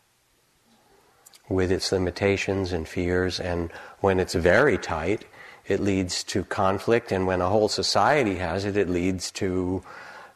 with 1.50 1.70
its 1.70 1.92
limitations 1.92 2.72
and 2.72 2.88
fears, 2.88 3.38
and 3.38 3.70
when 4.00 4.18
it's 4.18 4.32
very 4.34 4.78
tight, 4.78 5.26
it 5.66 5.80
leads 5.80 6.24
to 6.24 6.42
conflict, 6.44 7.12
and 7.12 7.26
when 7.26 7.42
a 7.42 7.48
whole 7.50 7.68
society 7.68 8.36
has 8.36 8.64
it, 8.64 8.74
it 8.74 8.88
leads 8.88 9.30
to, 9.30 9.82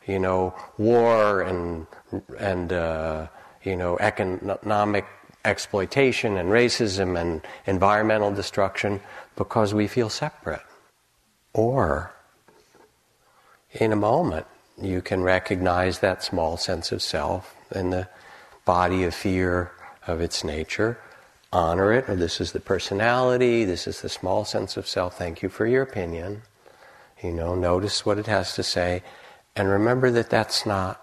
you 0.06 0.18
know, 0.18 0.54
war 0.76 1.40
and 1.40 1.86
and 2.38 2.70
uh, 2.70 3.26
you 3.62 3.74
know 3.74 3.96
economic 3.98 5.06
exploitation 5.46 6.36
and 6.36 6.50
racism 6.50 7.18
and 7.18 7.40
environmental 7.66 8.30
destruction 8.30 9.00
because 9.36 9.72
we 9.72 9.88
feel 9.88 10.10
separate. 10.10 10.66
Or, 11.54 12.12
in 13.72 13.90
a 13.90 13.96
moment, 13.96 14.46
you 14.80 15.00
can 15.00 15.22
recognize 15.22 16.00
that 16.00 16.22
small 16.22 16.56
sense 16.56 16.92
of 16.92 17.02
self 17.02 17.54
in 17.74 17.90
the 17.90 18.08
body 18.64 19.04
of 19.04 19.14
fear 19.14 19.70
of 20.06 20.20
its 20.20 20.44
nature. 20.44 20.98
Honor 21.52 21.92
it, 21.92 22.08
or 22.08 22.16
this 22.16 22.40
is 22.40 22.52
the 22.52 22.60
personality, 22.60 23.64
this 23.64 23.86
is 23.86 24.00
the 24.00 24.08
small 24.08 24.44
sense 24.44 24.76
of 24.76 24.88
self. 24.88 25.16
Thank 25.16 25.42
you 25.42 25.48
for 25.48 25.66
your 25.66 25.82
opinion. 25.82 26.42
You 27.22 27.32
know, 27.32 27.54
notice 27.54 28.04
what 28.04 28.18
it 28.18 28.26
has 28.26 28.54
to 28.56 28.62
say, 28.62 29.02
and 29.54 29.68
remember 29.68 30.10
that 30.10 30.30
that's 30.30 30.66
not 30.66 31.00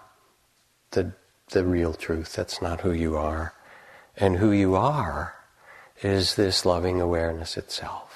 the, 0.90 1.12
the 1.50 1.64
real 1.64 1.94
truth. 1.94 2.34
That's 2.34 2.60
not 2.60 2.82
who 2.82 2.92
you 2.92 3.16
are. 3.16 3.54
And 4.16 4.36
who 4.36 4.52
you 4.52 4.74
are 4.74 5.34
is 6.02 6.34
this 6.34 6.66
loving 6.66 7.00
awareness 7.00 7.56
itself 7.56 8.11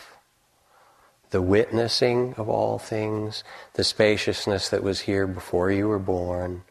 the 1.30 1.42
witnessing 1.42 2.34
of 2.36 2.48
all 2.48 2.78
things, 2.78 3.42
the 3.74 3.84
spaciousness 3.84 4.68
that 4.68 4.82
was 4.82 5.00
here 5.00 5.26
before 5.26 5.70
you 5.70 5.88
were 5.88 5.98
born, 5.98 6.62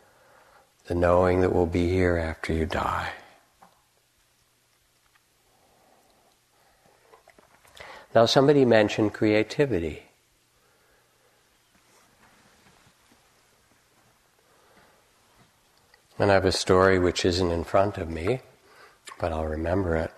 the 0.87 0.95
knowing 0.95 1.41
that 1.41 1.53
will 1.53 1.65
be 1.65 1.89
here 1.89 2.17
after 2.17 2.53
you 2.53 2.65
die. 2.65 3.11
Now, 8.13 8.25
somebody 8.25 8.63
mentioned 8.63 9.13
creativity. 9.13 10.03
And 16.17 16.31
I 16.31 16.35
have 16.35 16.45
a 16.45 16.53
story 16.53 16.97
which 16.97 17.25
isn't 17.25 17.51
in 17.51 17.65
front 17.65 17.97
of 17.97 18.09
me, 18.09 18.39
but 19.19 19.33
I'll 19.33 19.45
remember 19.45 19.97
it, 19.97 20.13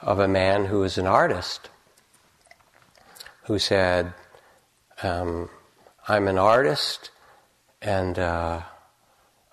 of 0.00 0.18
a 0.18 0.26
man 0.26 0.64
who 0.64 0.80
was 0.80 0.96
an 0.96 1.06
artist 1.06 1.68
who 3.44 3.58
said, 3.58 4.12
um, 5.02 5.48
I'm 6.08 6.28
an 6.28 6.38
artist 6.38 7.10
and 7.80 8.18
uh, 8.18 8.62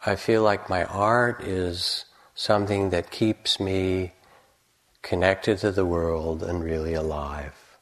I 0.05 0.15
feel 0.15 0.43
like 0.43 0.69
my 0.69 0.83
art 0.85 1.43
is 1.43 2.05
something 2.35 2.91
that 2.91 3.11
keeps 3.11 3.59
me 3.59 4.13
connected 5.01 5.57
to 5.59 5.71
the 5.71 5.85
world 5.85 6.43
and 6.43 6.63
really 6.63 6.93
alive. 6.93 7.77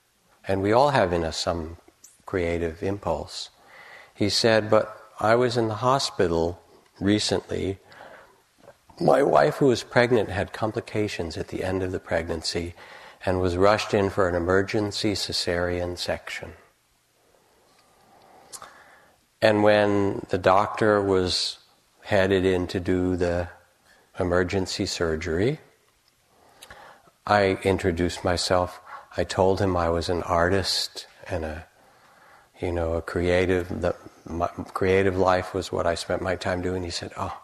And 0.48 0.62
we 0.62 0.72
all 0.72 0.90
have 0.90 1.12
in 1.12 1.24
us 1.24 1.38
some 1.38 1.78
creative 2.26 2.82
impulse. 2.82 3.50
He 4.14 4.30
said, 4.30 4.70
But 4.70 4.98
I 5.20 5.36
was 5.36 5.58
in 5.58 5.68
the 5.68 5.76
hospital 5.76 6.62
recently. 7.00 7.80
My 9.00 9.22
wife, 9.22 9.58
who 9.58 9.68
was 9.68 9.84
pregnant, 9.84 10.30
had 10.30 10.54
complications 10.54 11.38
at 11.38 11.50
the 11.50 11.64
end 11.64 11.84
of 11.84 11.92
the 11.92 12.00
pregnancy 12.00 12.74
and 13.26 13.42
was 13.42 13.58
rushed 13.58 13.94
in 13.94 14.10
for 14.10 14.30
an 14.30 14.36
emergency 14.36 15.14
cesarean 15.14 15.98
section. 15.98 16.54
And 19.42 19.64
when 19.64 20.26
the 20.30 20.38
doctor 20.38 21.02
was 21.02 21.60
headed 22.02 22.46
in 22.46 22.68
to 22.68 22.80
do 22.80 23.16
the 23.16 23.50
emergency 24.20 24.86
surgery, 24.86 25.60
I 27.26 27.60
introduced 27.64 28.24
myself. 28.24 28.80
I 29.16 29.24
told 29.24 29.60
him 29.60 29.76
I 29.76 29.90
was 29.90 30.10
an 30.10 30.24
artist 30.24 31.08
and 31.28 31.44
a, 31.44 31.66
you 32.60 32.72
know, 32.72 32.94
a 32.94 33.02
creative. 33.02 33.82
The, 33.82 33.96
my 34.26 34.48
creative 34.48 35.18
life 35.18 35.54
was 35.54 35.72
what 35.72 35.86
I 35.86 35.96
spent 35.96 36.22
my 36.22 36.36
time 36.36 36.62
doing. 36.62 36.84
He 36.84 36.90
said, 36.90 37.12
"Oh, 37.18 37.38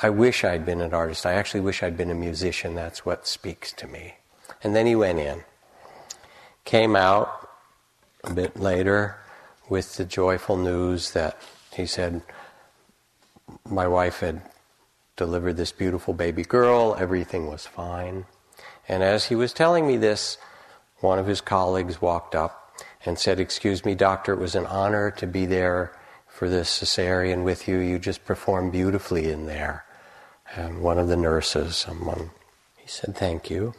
I 0.00 0.10
wish 0.10 0.44
I'd 0.44 0.66
been 0.66 0.80
an 0.80 0.94
artist. 0.94 1.26
I 1.26 1.32
actually 1.32 1.60
wish 1.60 1.82
I'd 1.82 1.96
been 1.96 2.10
a 2.10 2.14
musician. 2.14 2.74
That's 2.74 3.04
what 3.06 3.26
speaks 3.26 3.72
to 3.72 3.86
me." 3.86 4.16
And 4.62 4.74
then 4.74 4.86
he 4.86 4.94
went 4.94 5.18
in, 5.18 5.44
came 6.64 6.94
out 6.94 7.48
a 8.24 8.32
bit 8.32 8.58
later 8.58 9.16
with 9.68 9.96
the 9.96 10.04
joyful 10.04 10.56
news 10.56 11.12
that 11.12 11.36
he 11.72 11.86
said, 11.86 12.22
"My 13.68 13.88
wife 13.88 14.20
had 14.20 14.42
delivered 15.16 15.56
this 15.56 15.72
beautiful 15.72 16.14
baby 16.14 16.44
girl. 16.44 16.96
Everything 16.98 17.48
was 17.48 17.66
fine." 17.66 18.26
And 18.88 19.02
as 19.02 19.26
he 19.26 19.34
was 19.34 19.52
telling 19.52 19.86
me 19.86 19.96
this, 19.96 20.38
one 21.00 21.18
of 21.18 21.26
his 21.26 21.40
colleagues 21.40 22.00
walked 22.00 22.34
up 22.34 22.62
and 23.04 23.18
said, 23.18 23.40
Excuse 23.40 23.84
me, 23.84 23.94
doctor, 23.94 24.32
it 24.32 24.38
was 24.38 24.54
an 24.54 24.66
honor 24.66 25.10
to 25.12 25.26
be 25.26 25.46
there 25.46 25.92
for 26.28 26.48
this 26.48 26.70
cesarean 26.70 27.44
with 27.44 27.68
you. 27.68 27.78
You 27.78 27.98
just 27.98 28.24
performed 28.24 28.72
beautifully 28.72 29.30
in 29.30 29.46
there. 29.46 29.84
And 30.54 30.80
one 30.80 30.98
of 30.98 31.08
the 31.08 31.16
nurses, 31.16 31.76
someone, 31.76 32.30
he 32.76 32.86
said, 32.86 33.16
Thank 33.16 33.50
you. 33.50 33.74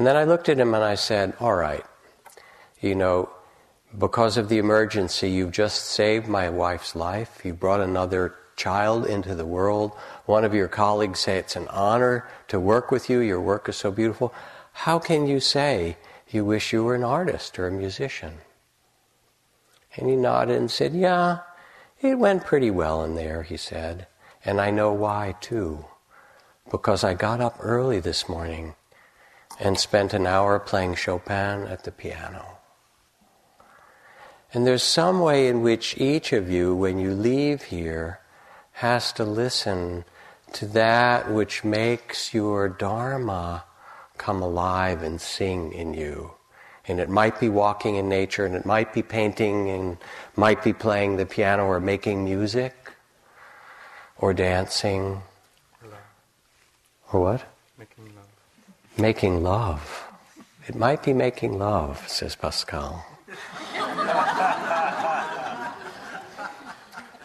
And 0.00 0.06
then 0.06 0.16
I 0.16 0.24
looked 0.24 0.48
at 0.48 0.58
him 0.58 0.72
and 0.72 0.82
I 0.82 0.94
said, 0.94 1.34
All 1.40 1.54
right, 1.54 1.84
you 2.80 2.94
know, 2.94 3.28
because 3.98 4.38
of 4.38 4.48
the 4.48 4.56
emergency, 4.56 5.30
you've 5.30 5.52
just 5.52 5.84
saved 5.84 6.26
my 6.26 6.48
wife's 6.48 6.96
life. 6.96 7.42
You 7.44 7.52
brought 7.52 7.82
another 7.82 8.34
child 8.56 9.04
into 9.04 9.34
the 9.34 9.44
world. 9.44 9.92
One 10.24 10.42
of 10.42 10.54
your 10.54 10.68
colleagues 10.68 11.20
say 11.20 11.36
it's 11.36 11.54
an 11.54 11.68
honor 11.68 12.26
to 12.48 12.58
work 12.58 12.90
with 12.90 13.10
you. 13.10 13.18
Your 13.18 13.42
work 13.42 13.68
is 13.68 13.76
so 13.76 13.90
beautiful. 13.90 14.32
How 14.72 14.98
can 14.98 15.26
you 15.26 15.38
say 15.38 15.98
you 16.30 16.46
wish 16.46 16.72
you 16.72 16.82
were 16.82 16.94
an 16.94 17.04
artist 17.04 17.58
or 17.58 17.66
a 17.66 17.70
musician? 17.70 18.38
And 19.96 20.08
he 20.08 20.16
nodded 20.16 20.56
and 20.56 20.70
said, 20.70 20.94
Yeah, 20.94 21.40
it 22.00 22.18
went 22.18 22.46
pretty 22.46 22.70
well 22.70 23.04
in 23.04 23.16
there, 23.16 23.42
he 23.42 23.58
said. 23.58 24.06
And 24.46 24.62
I 24.62 24.70
know 24.70 24.94
why, 24.94 25.34
too. 25.42 25.84
Because 26.70 27.04
I 27.04 27.12
got 27.12 27.42
up 27.42 27.58
early 27.60 28.00
this 28.00 28.30
morning 28.30 28.76
and 29.60 29.78
spent 29.78 30.14
an 30.14 30.26
hour 30.26 30.58
playing 30.58 30.94
Chopin 30.94 31.66
at 31.68 31.84
the 31.84 31.92
piano. 31.92 32.56
And 34.52 34.66
there's 34.66 34.82
some 34.82 35.20
way 35.20 35.46
in 35.46 35.60
which 35.60 35.96
each 35.98 36.32
of 36.32 36.50
you, 36.50 36.74
when 36.74 36.98
you 36.98 37.12
leave 37.14 37.64
here, 37.64 38.18
has 38.72 39.12
to 39.12 39.24
listen 39.24 40.04
to 40.54 40.66
that 40.66 41.30
which 41.30 41.62
makes 41.62 42.34
your 42.34 42.68
Dharma 42.68 43.64
come 44.16 44.42
alive 44.42 45.02
and 45.02 45.20
sing 45.20 45.72
in 45.72 45.94
you. 45.94 46.32
And 46.88 46.98
it 46.98 47.08
might 47.08 47.38
be 47.38 47.48
walking 47.48 47.96
in 47.96 48.08
nature, 48.08 48.44
and 48.44 48.56
it 48.56 48.66
might 48.66 48.92
be 48.92 49.02
painting, 49.02 49.70
and 49.70 49.98
might 50.34 50.64
be 50.64 50.72
playing 50.72 51.18
the 51.18 51.26
piano, 51.26 51.66
or 51.66 51.78
making 51.78 52.24
music, 52.24 52.74
or 54.16 54.34
dancing. 54.34 55.22
Love. 55.82 55.92
Or 57.12 57.20
what? 57.20 57.44
Making 57.78 58.06
love. 58.16 58.19
Making 59.00 59.42
love. 59.42 60.06
It 60.68 60.74
might 60.74 61.02
be 61.02 61.14
making 61.14 61.58
love, 61.58 62.06
says 62.06 62.36
Pascal. 62.36 63.06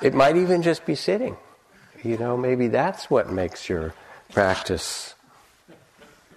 it 0.01 0.13
might 0.13 0.38
even 0.38 0.61
just 0.61 0.85
be 0.85 0.95
sitting. 0.95 1.35
You 2.01 2.17
know, 2.17 2.38
maybe 2.38 2.69
that's 2.69 3.09
what 3.09 3.29
makes 3.29 3.67
your 3.67 3.93
practice 4.31 5.15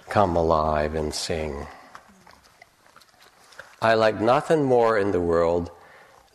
come 0.09 0.35
alive 0.35 0.97
and 0.97 1.15
sing. 1.15 1.69
I 3.81 3.95
like 3.95 4.21
nothing 4.21 4.65
more 4.65 4.99
in 4.99 5.13
the 5.13 5.21
world 5.21 5.71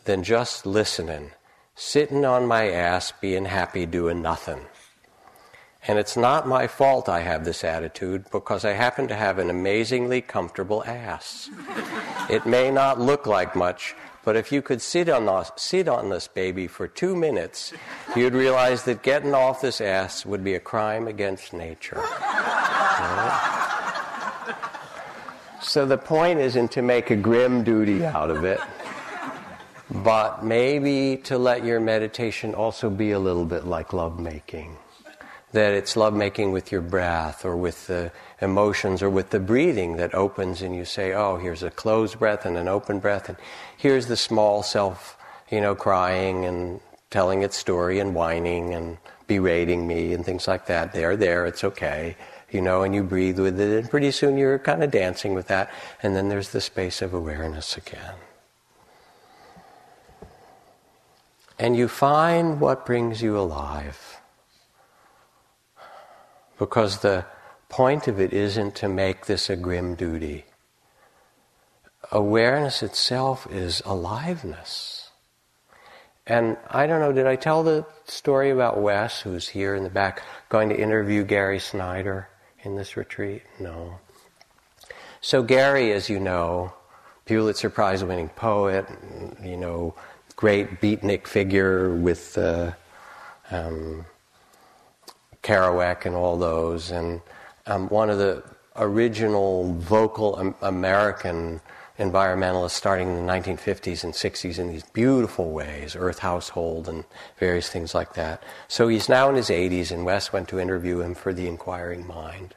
than 0.06 0.22
just 0.22 0.64
listening, 0.64 1.32
sitting 1.74 2.24
on 2.24 2.46
my 2.46 2.70
ass, 2.70 3.12
being 3.20 3.44
happy, 3.44 3.84
doing 3.84 4.22
nothing. 4.22 4.60
And 5.86 5.98
it's 5.98 6.16
not 6.16 6.48
my 6.48 6.66
fault 6.66 7.10
I 7.10 7.20
have 7.20 7.44
this 7.44 7.62
attitude 7.62 8.24
because 8.30 8.64
I 8.64 8.72
happen 8.72 9.06
to 9.08 9.14
have 9.14 9.38
an 9.38 9.50
amazingly 9.50 10.22
comfortable 10.22 10.82
ass. 10.84 11.50
it 12.30 12.46
may 12.46 12.70
not 12.70 12.98
look 12.98 13.26
like 13.26 13.54
much, 13.54 13.94
but 14.24 14.34
if 14.34 14.50
you 14.50 14.62
could 14.62 14.80
sit 14.80 15.10
on, 15.10 15.26
this, 15.26 15.52
sit 15.56 15.86
on 15.86 16.08
this 16.08 16.26
baby 16.26 16.66
for 16.66 16.88
two 16.88 17.14
minutes, 17.14 17.74
you'd 18.16 18.32
realize 18.32 18.84
that 18.84 19.02
getting 19.02 19.34
off 19.34 19.60
this 19.60 19.82
ass 19.82 20.24
would 20.24 20.42
be 20.42 20.54
a 20.54 20.60
crime 20.60 21.06
against 21.06 21.52
nature. 21.52 21.96
Right? 21.96 23.50
So 25.60 25.84
the 25.84 25.98
point 25.98 26.40
isn't 26.40 26.72
to 26.72 26.82
make 26.82 27.10
a 27.10 27.16
grim 27.16 27.62
duty 27.62 28.04
out 28.04 28.30
of 28.30 28.44
it, 28.44 28.60
but 29.90 30.42
maybe 30.42 31.18
to 31.24 31.36
let 31.36 31.62
your 31.62 31.80
meditation 31.80 32.54
also 32.54 32.88
be 32.88 33.10
a 33.10 33.18
little 33.18 33.44
bit 33.44 33.66
like 33.66 33.92
lovemaking 33.92 34.78
that 35.54 35.72
it's 35.72 35.96
lovemaking 35.96 36.50
with 36.50 36.72
your 36.72 36.80
breath 36.80 37.44
or 37.44 37.56
with 37.56 37.86
the 37.86 38.10
emotions 38.40 39.02
or 39.02 39.08
with 39.08 39.30
the 39.30 39.38
breathing 39.38 39.96
that 39.96 40.12
opens 40.12 40.60
and 40.60 40.74
you 40.74 40.84
say, 40.84 41.12
oh, 41.12 41.36
here's 41.36 41.62
a 41.62 41.70
closed 41.70 42.18
breath 42.18 42.44
and 42.44 42.56
an 42.56 42.66
open 42.66 42.98
breath, 42.98 43.28
and 43.28 43.38
here's 43.76 44.06
the 44.06 44.16
small 44.16 44.62
self, 44.64 45.16
you 45.50 45.60
know, 45.60 45.74
crying 45.74 46.44
and 46.44 46.80
telling 47.10 47.42
its 47.42 47.56
story 47.56 48.00
and 48.00 48.16
whining 48.16 48.74
and 48.74 48.98
berating 49.28 49.86
me 49.86 50.12
and 50.12 50.26
things 50.26 50.48
like 50.48 50.66
that. 50.66 50.92
They're 50.92 51.16
there, 51.16 51.46
it's 51.46 51.62
okay, 51.62 52.16
you 52.50 52.60
know, 52.60 52.82
and 52.82 52.92
you 52.92 53.04
breathe 53.04 53.38
with 53.38 53.60
it, 53.60 53.78
and 53.78 53.88
pretty 53.88 54.10
soon 54.10 54.36
you're 54.36 54.58
kind 54.58 54.82
of 54.82 54.90
dancing 54.90 55.34
with 55.34 55.46
that, 55.46 55.70
and 56.02 56.16
then 56.16 56.28
there's 56.28 56.50
the 56.50 56.60
space 56.60 57.00
of 57.00 57.14
awareness 57.14 57.76
again. 57.76 58.14
And 61.60 61.76
you 61.76 61.86
find 61.86 62.60
what 62.60 62.84
brings 62.84 63.22
you 63.22 63.38
alive. 63.38 64.13
Because 66.58 66.98
the 66.98 67.26
point 67.68 68.06
of 68.06 68.20
it 68.20 68.32
isn't 68.32 68.74
to 68.76 68.88
make 68.88 69.26
this 69.26 69.50
a 69.50 69.56
grim 69.56 69.94
duty. 69.94 70.44
Awareness 72.12 72.82
itself 72.82 73.46
is 73.50 73.82
aliveness. 73.84 75.10
And 76.26 76.56
I 76.70 76.86
don't 76.86 77.00
know, 77.00 77.12
did 77.12 77.26
I 77.26 77.36
tell 77.36 77.62
the 77.62 77.84
story 78.06 78.50
about 78.50 78.80
Wes, 78.80 79.20
who's 79.20 79.48
here 79.48 79.74
in 79.74 79.84
the 79.84 79.90
back, 79.90 80.22
going 80.48 80.68
to 80.70 80.78
interview 80.78 81.24
Gary 81.24 81.58
Snyder 81.58 82.28
in 82.62 82.76
this 82.76 82.96
retreat? 82.96 83.42
No. 83.60 83.98
So, 85.20 85.42
Gary, 85.42 85.92
as 85.92 86.08
you 86.08 86.20
know, 86.20 86.72
Pulitzer 87.26 87.70
Prize 87.70 88.04
winning 88.04 88.28
poet, 88.30 88.86
you 89.42 89.56
know, 89.56 89.94
great 90.36 90.80
beatnik 90.80 91.26
figure 91.26 91.94
with 91.94 92.36
uh, 92.38 92.72
um, 93.50 94.06
Kerouac 95.44 96.06
and 96.06 96.16
all 96.16 96.36
those, 96.36 96.90
and 96.90 97.20
um, 97.66 97.88
one 97.88 98.10
of 98.10 98.18
the 98.18 98.42
original 98.76 99.74
vocal 99.74 100.56
American 100.62 101.60
environmentalists 101.98 102.70
starting 102.70 103.08
in 103.08 103.26
the 103.26 103.32
1950s 103.32 104.02
and 104.02 104.12
60s 104.12 104.58
in 104.58 104.68
these 104.68 104.82
beautiful 104.82 105.52
ways, 105.52 105.94
Earth 105.94 106.18
Household 106.18 106.88
and 106.88 107.04
various 107.38 107.68
things 107.68 107.94
like 107.94 108.14
that. 108.14 108.42
So 108.66 108.88
he's 108.88 109.08
now 109.08 109.28
in 109.28 109.36
his 109.36 109.48
80s, 109.48 109.92
and 109.92 110.04
Wes 110.04 110.32
went 110.32 110.48
to 110.48 110.58
interview 110.58 111.00
him 111.00 111.14
for 111.14 111.32
The 111.32 111.46
Inquiring 111.46 112.06
Mind. 112.06 112.56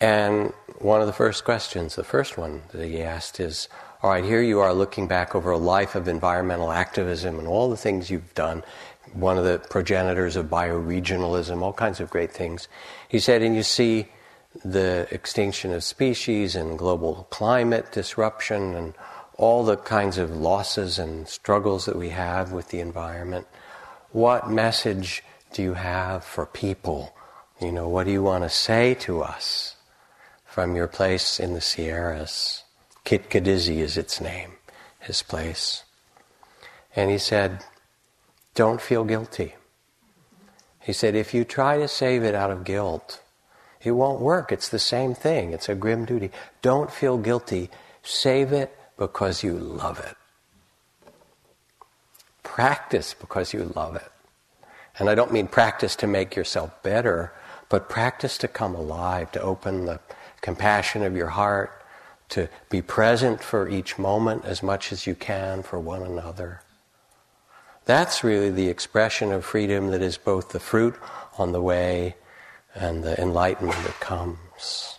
And 0.00 0.52
one 0.78 1.00
of 1.00 1.06
the 1.06 1.12
first 1.12 1.44
questions, 1.44 1.96
the 1.96 2.04
first 2.04 2.38
one 2.38 2.62
that 2.72 2.86
he 2.86 3.02
asked 3.02 3.40
is, 3.40 3.68
all 4.00 4.10
right, 4.10 4.24
here 4.24 4.40
you 4.40 4.60
are 4.60 4.72
looking 4.72 5.08
back 5.08 5.34
over 5.34 5.50
a 5.50 5.58
life 5.58 5.96
of 5.96 6.06
environmental 6.06 6.70
activism 6.70 7.38
and 7.38 7.48
all 7.48 7.68
the 7.68 7.76
things 7.76 8.10
you've 8.10 8.34
done, 8.34 8.62
one 9.12 9.36
of 9.36 9.44
the 9.44 9.58
progenitors 9.70 10.36
of 10.36 10.46
bioregionalism, 10.46 11.62
all 11.62 11.72
kinds 11.72 11.98
of 11.98 12.08
great 12.08 12.30
things. 12.30 12.68
He 13.08 13.18
said, 13.18 13.42
and 13.42 13.56
you 13.56 13.64
see 13.64 14.06
the 14.64 15.08
extinction 15.10 15.72
of 15.72 15.82
species 15.82 16.54
and 16.54 16.78
global 16.78 17.26
climate 17.30 17.90
disruption 17.90 18.74
and 18.74 18.94
all 19.36 19.64
the 19.64 19.76
kinds 19.76 20.16
of 20.16 20.30
losses 20.30 21.00
and 21.00 21.28
struggles 21.28 21.86
that 21.86 21.96
we 21.96 22.10
have 22.10 22.52
with 22.52 22.68
the 22.68 22.78
environment. 22.78 23.48
What 24.12 24.48
message 24.48 25.24
do 25.52 25.62
you 25.62 25.74
have 25.74 26.24
for 26.24 26.46
people? 26.46 27.12
You 27.60 27.72
know, 27.72 27.88
what 27.88 28.04
do 28.04 28.12
you 28.12 28.22
want 28.22 28.44
to 28.44 28.50
say 28.50 28.94
to 28.94 29.22
us 29.22 29.74
from 30.44 30.76
your 30.76 30.86
place 30.86 31.40
in 31.40 31.54
the 31.54 31.60
Sierras? 31.60 32.62
Kitkitdizze 33.08 33.78
is 33.78 33.96
its 33.96 34.20
name, 34.20 34.50
his 35.00 35.22
place. 35.22 35.84
And 36.94 37.10
he 37.10 37.16
said, 37.16 37.64
Don't 38.54 38.82
feel 38.82 39.02
guilty. 39.02 39.54
He 40.82 40.92
said, 40.92 41.14
If 41.14 41.32
you 41.32 41.46
try 41.46 41.78
to 41.78 41.88
save 41.88 42.22
it 42.22 42.34
out 42.34 42.50
of 42.50 42.64
guilt, 42.64 43.22
it 43.80 43.92
won't 43.92 44.20
work. 44.20 44.52
It's 44.52 44.68
the 44.68 44.78
same 44.78 45.14
thing. 45.14 45.54
It's 45.54 45.70
a 45.70 45.74
grim 45.74 46.04
duty. 46.04 46.30
Don't 46.60 46.92
feel 46.92 47.16
guilty. 47.16 47.70
Save 48.02 48.52
it 48.52 48.76
because 48.98 49.42
you 49.42 49.54
love 49.54 49.98
it. 50.00 50.14
Practice 52.42 53.14
because 53.18 53.54
you 53.54 53.72
love 53.74 53.96
it. 53.96 54.12
And 54.98 55.08
I 55.08 55.14
don't 55.14 55.32
mean 55.32 55.46
practice 55.46 55.96
to 55.96 56.06
make 56.06 56.36
yourself 56.36 56.82
better, 56.82 57.32
but 57.70 57.88
practice 57.88 58.36
to 58.36 58.48
come 58.48 58.74
alive, 58.74 59.32
to 59.32 59.40
open 59.40 59.86
the 59.86 59.98
compassion 60.42 61.02
of 61.02 61.16
your 61.16 61.28
heart, 61.28 61.77
to 62.30 62.48
be 62.68 62.82
present 62.82 63.42
for 63.42 63.68
each 63.68 63.98
moment 63.98 64.44
as 64.44 64.62
much 64.62 64.92
as 64.92 65.06
you 65.06 65.14
can 65.14 65.62
for 65.62 65.78
one 65.78 66.02
another. 66.02 66.62
That's 67.84 68.22
really 68.22 68.50
the 68.50 68.68
expression 68.68 69.32
of 69.32 69.44
freedom 69.44 69.88
that 69.88 70.02
is 70.02 70.18
both 70.18 70.50
the 70.50 70.60
fruit 70.60 70.94
on 71.38 71.52
the 71.52 71.62
way 71.62 72.16
and 72.74 73.02
the 73.02 73.18
enlightenment 73.20 73.82
that 73.84 73.98
comes. 73.98 74.98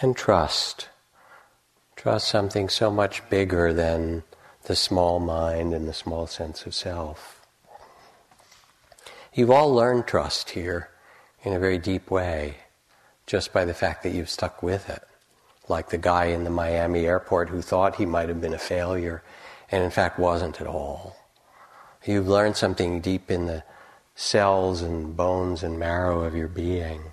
And 0.00 0.16
trust. 0.16 0.88
Trust 1.94 2.28
something 2.28 2.68
so 2.68 2.90
much 2.90 3.28
bigger 3.30 3.72
than 3.72 4.24
the 4.64 4.76
small 4.76 5.20
mind 5.20 5.72
and 5.72 5.88
the 5.88 5.94
small 5.94 6.26
sense 6.26 6.66
of 6.66 6.74
self. 6.74 7.40
You've 9.32 9.50
all 9.50 9.72
learned 9.72 10.06
trust 10.06 10.50
here 10.50 10.90
in 11.46 11.52
a 11.52 11.60
very 11.60 11.78
deep 11.78 12.10
way 12.10 12.56
just 13.24 13.52
by 13.52 13.64
the 13.64 13.72
fact 13.72 14.02
that 14.02 14.12
you've 14.12 14.28
stuck 14.28 14.64
with 14.64 14.90
it. 14.90 15.02
Like 15.68 15.90
the 15.90 15.96
guy 15.96 16.24
in 16.26 16.42
the 16.42 16.50
Miami 16.50 17.06
airport 17.06 17.50
who 17.50 17.62
thought 17.62 17.94
he 17.96 18.04
might 18.04 18.28
have 18.28 18.40
been 18.40 18.52
a 18.52 18.58
failure 18.58 19.22
and 19.70 19.84
in 19.84 19.92
fact 19.92 20.18
wasn't 20.18 20.60
at 20.60 20.66
all. 20.66 21.16
You've 22.04 22.26
learned 22.26 22.56
something 22.56 23.00
deep 23.00 23.30
in 23.30 23.46
the 23.46 23.62
cells 24.16 24.82
and 24.82 25.16
bones 25.16 25.62
and 25.62 25.78
marrow 25.78 26.22
of 26.22 26.34
your 26.34 26.48
being. 26.48 27.12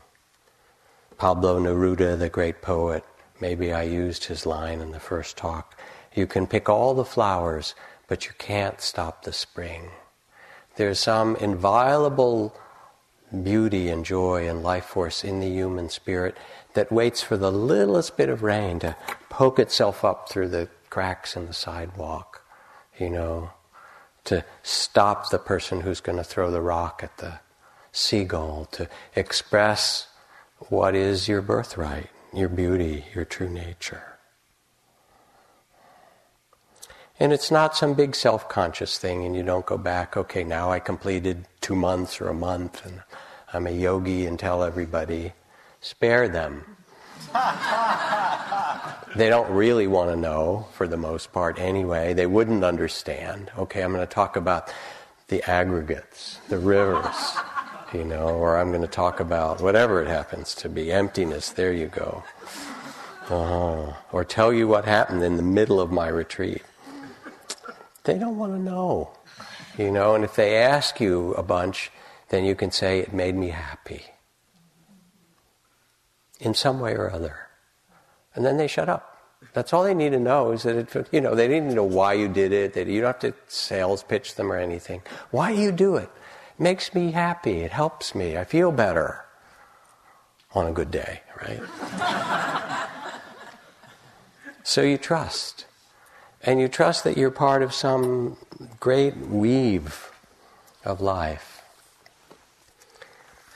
Pablo 1.20 1.60
Neruda, 1.60 2.18
the 2.18 2.28
great 2.28 2.60
poet, 2.64 3.04
maybe 3.40 3.72
I 3.72 3.84
used 3.84 4.26
his 4.26 4.48
line 4.48 4.82
in 4.82 4.92
the 4.92 5.00
first 5.00 5.38
talk. 5.38 5.80
You 6.16 6.26
can 6.26 6.48
pick 6.48 6.70
all 6.70 6.96
the 6.96 7.06
flowers, 7.06 7.76
but 8.08 8.26
you 8.26 8.32
can't 8.40 8.82
stop 8.82 9.24
the 9.24 9.34
spring. 9.34 9.92
There's 10.76 11.00
some 11.00 11.36
inviolable 11.36 12.58
beauty 13.42 13.90
and 13.90 14.06
joy 14.06 14.48
and 14.48 14.62
life 14.62 14.86
force 14.86 15.24
in 15.24 15.40
the 15.40 15.50
human 15.50 15.90
spirit 15.90 16.38
that 16.74 16.92
waits 16.92 17.24
for 17.24 17.38
the 17.38 17.52
littlest 17.52 18.16
bit 18.18 18.30
of 18.30 18.44
rain 18.44 18.80
to 18.80 18.96
poke 19.30 19.60
itself 19.60 20.06
up 20.06 20.30
through 20.30 20.50
the 20.50 20.70
cracks 20.90 21.36
in 21.36 21.48
the 21.48 21.54
sidewalk, 21.54 22.44
you 23.00 23.10
know, 23.10 23.50
to 24.26 24.46
stop 24.62 25.30
the 25.30 25.40
person 25.40 25.82
who's 25.82 26.02
going 26.02 26.18
to 26.18 26.24
throw 26.24 26.52
the 26.52 26.62
rock 26.62 27.02
at 27.04 27.18
the 27.18 27.40
seagull, 27.92 28.66
to 28.72 28.88
express 29.16 30.08
what 30.70 30.96
is 30.96 31.28
your 31.28 31.42
birthright, 31.42 32.10
your 32.34 32.50
beauty, 32.50 33.06
your 33.14 33.26
true 33.26 33.50
nature. 33.50 34.14
And 37.20 37.32
it's 37.32 37.52
not 37.52 37.76
some 37.76 37.94
big 37.94 38.16
self 38.16 38.50
conscious 38.50 38.98
thing, 38.98 39.26
and 39.26 39.36
you 39.36 39.44
don't 39.44 39.66
go 39.66 39.78
back, 39.78 40.18
okay, 40.18 40.44
now 40.44 40.72
I 40.72 40.80
completed 40.80 41.46
two 41.62 41.76
months 41.76 42.20
or 42.20 42.28
a 42.28 42.34
month, 42.34 42.86
and 42.86 43.04
I'm 43.54 43.68
a 43.68 43.72
yogi, 43.72 44.26
and 44.26 44.40
tell 44.40 44.64
everybody. 44.64 45.34
Spare 45.82 46.28
them. 46.28 46.66
they 49.16 49.30
don't 49.30 49.52
really 49.52 49.88
want 49.88 50.10
to 50.10 50.16
know, 50.16 50.68
for 50.74 50.88
the 50.88 50.98
most 50.98 51.32
part, 51.32 51.60
anyway. 51.60 52.14
They 52.14 52.26
wouldn't 52.26 52.64
understand. 52.64 53.52
Okay, 53.58 53.84
I'm 53.84 53.94
going 53.94 54.06
to 54.06 54.12
talk 54.12 54.36
about 54.36 54.74
the 55.28 55.48
aggregates, 55.50 56.40
the 56.50 56.58
rivers, 56.58 57.36
you 57.94 58.04
know, 58.04 58.30
or 58.30 58.58
I'm 58.58 58.70
going 58.70 58.82
to 58.82 58.88
talk 58.88 59.20
about 59.20 59.62
whatever 59.62 60.02
it 60.02 60.08
happens 60.08 60.56
to 60.56 60.70
be 60.70 60.92
emptiness. 60.92 61.52
There 61.52 61.74
you 61.74 61.88
go. 61.88 62.24
Uh-huh. 63.30 63.94
Or 64.12 64.26
tell 64.26 64.52
you 64.52 64.68
what 64.68 64.86
happened 64.86 65.24
in 65.24 65.38
the 65.38 65.44
middle 65.44 65.80
of 65.80 65.92
my 65.92 66.08
retreat. 66.08 66.62
They 68.04 68.18
don't 68.18 68.38
want 68.38 68.54
to 68.54 68.60
know. 68.60 69.12
You 69.78 69.92
know, 69.92 70.14
and 70.14 70.24
if 70.24 70.36
they 70.36 70.58
ask 70.58 71.00
you 71.00 71.34
a 71.34 71.44
bunch, 71.44 71.90
then 72.34 72.46
you 72.46 72.56
can 72.56 72.72
say, 72.72 73.00
It 73.00 73.14
made 73.14 73.36
me 73.36 73.50
happy. 73.50 74.06
In 76.40 76.56
some 76.56 76.80
way 76.80 76.96
or 76.96 77.12
other. 77.12 77.48
And 78.34 78.44
then 78.44 78.58
they 78.58 78.68
shut 78.68 78.90
up. 78.90 79.20
That's 79.54 79.72
all 79.72 79.84
they 79.84 79.94
need 79.94 80.14
to 80.14 80.20
know 80.20 80.52
is 80.52 80.64
that 80.64 80.76
it, 80.76 81.08
you 81.12 81.22
know, 81.22 81.36
they 81.36 81.48
didn't 81.48 81.76
know 81.76 81.84
why 81.84 82.14
you 82.14 82.28
did 82.28 82.52
it. 82.52 82.74
That 82.74 82.88
you 82.88 83.02
don't 83.02 83.10
have 83.10 83.20
to 83.20 83.36
sales 83.48 84.02
pitch 84.02 84.34
them 84.34 84.52
or 84.52 84.58
anything. 84.58 85.04
Why 85.30 85.54
do 85.54 85.62
you 85.62 85.72
do 85.72 85.96
it? 85.96 86.10
It 86.58 86.64
makes 86.64 86.96
me 86.96 87.12
happy. 87.12 87.60
It 87.60 87.72
helps 87.72 88.16
me. 88.16 88.36
I 88.36 88.46
feel 88.46 88.72
better 88.72 89.24
on 90.56 90.66
a 90.66 90.72
good 90.72 90.90
day, 90.90 91.22
right? 91.40 91.62
so 94.64 94.82
you 94.82 94.98
trust. 94.98 95.66
And 96.42 96.60
you 96.60 96.68
trust 96.68 97.04
that 97.04 97.16
you're 97.16 97.32
part 97.32 97.62
of 97.62 97.74
some 97.74 98.38
great 98.80 99.18
weave 99.18 100.12
of 100.84 101.00
life. 101.00 101.53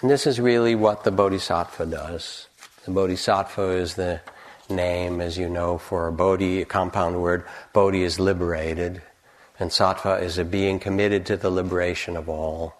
And 0.01 0.11
this 0.11 0.27
is 0.27 0.39
really 0.39 0.75
what 0.75 1.03
the 1.03 1.11
Bodhisattva 1.11 1.87
does. 1.87 2.47
The 2.85 2.91
Bodhisattva 2.91 3.69
is 3.71 3.95
the 3.95 4.21
name, 4.69 5.19
as 5.21 5.39
you 5.39 5.49
know, 5.49 5.79
for 5.79 6.07
a 6.07 6.11
Bodhi, 6.11 6.61
a 6.61 6.65
compound 6.65 7.19
word. 7.19 7.43
Bodhi 7.73 8.03
is 8.03 8.19
liberated, 8.19 9.01
and 9.59 9.71
Sattva 9.71 10.21
is 10.21 10.37
a 10.37 10.45
being 10.45 10.77
committed 10.77 11.25
to 11.25 11.37
the 11.37 11.49
liberation 11.49 12.15
of 12.15 12.29
all. 12.29 12.75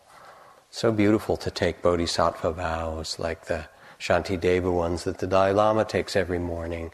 So 0.69 0.91
beautiful 0.91 1.37
to 1.37 1.49
take 1.49 1.81
Bodhisattva 1.81 2.51
vows, 2.51 3.17
like 3.17 3.45
the 3.45 3.65
Shantideva 3.99 4.71
ones 4.71 5.03
that 5.05 5.17
the 5.17 5.25
Dalai 5.25 5.53
Lama 5.53 5.85
takes 5.85 6.15
every 6.15 6.39
morning. 6.39 6.91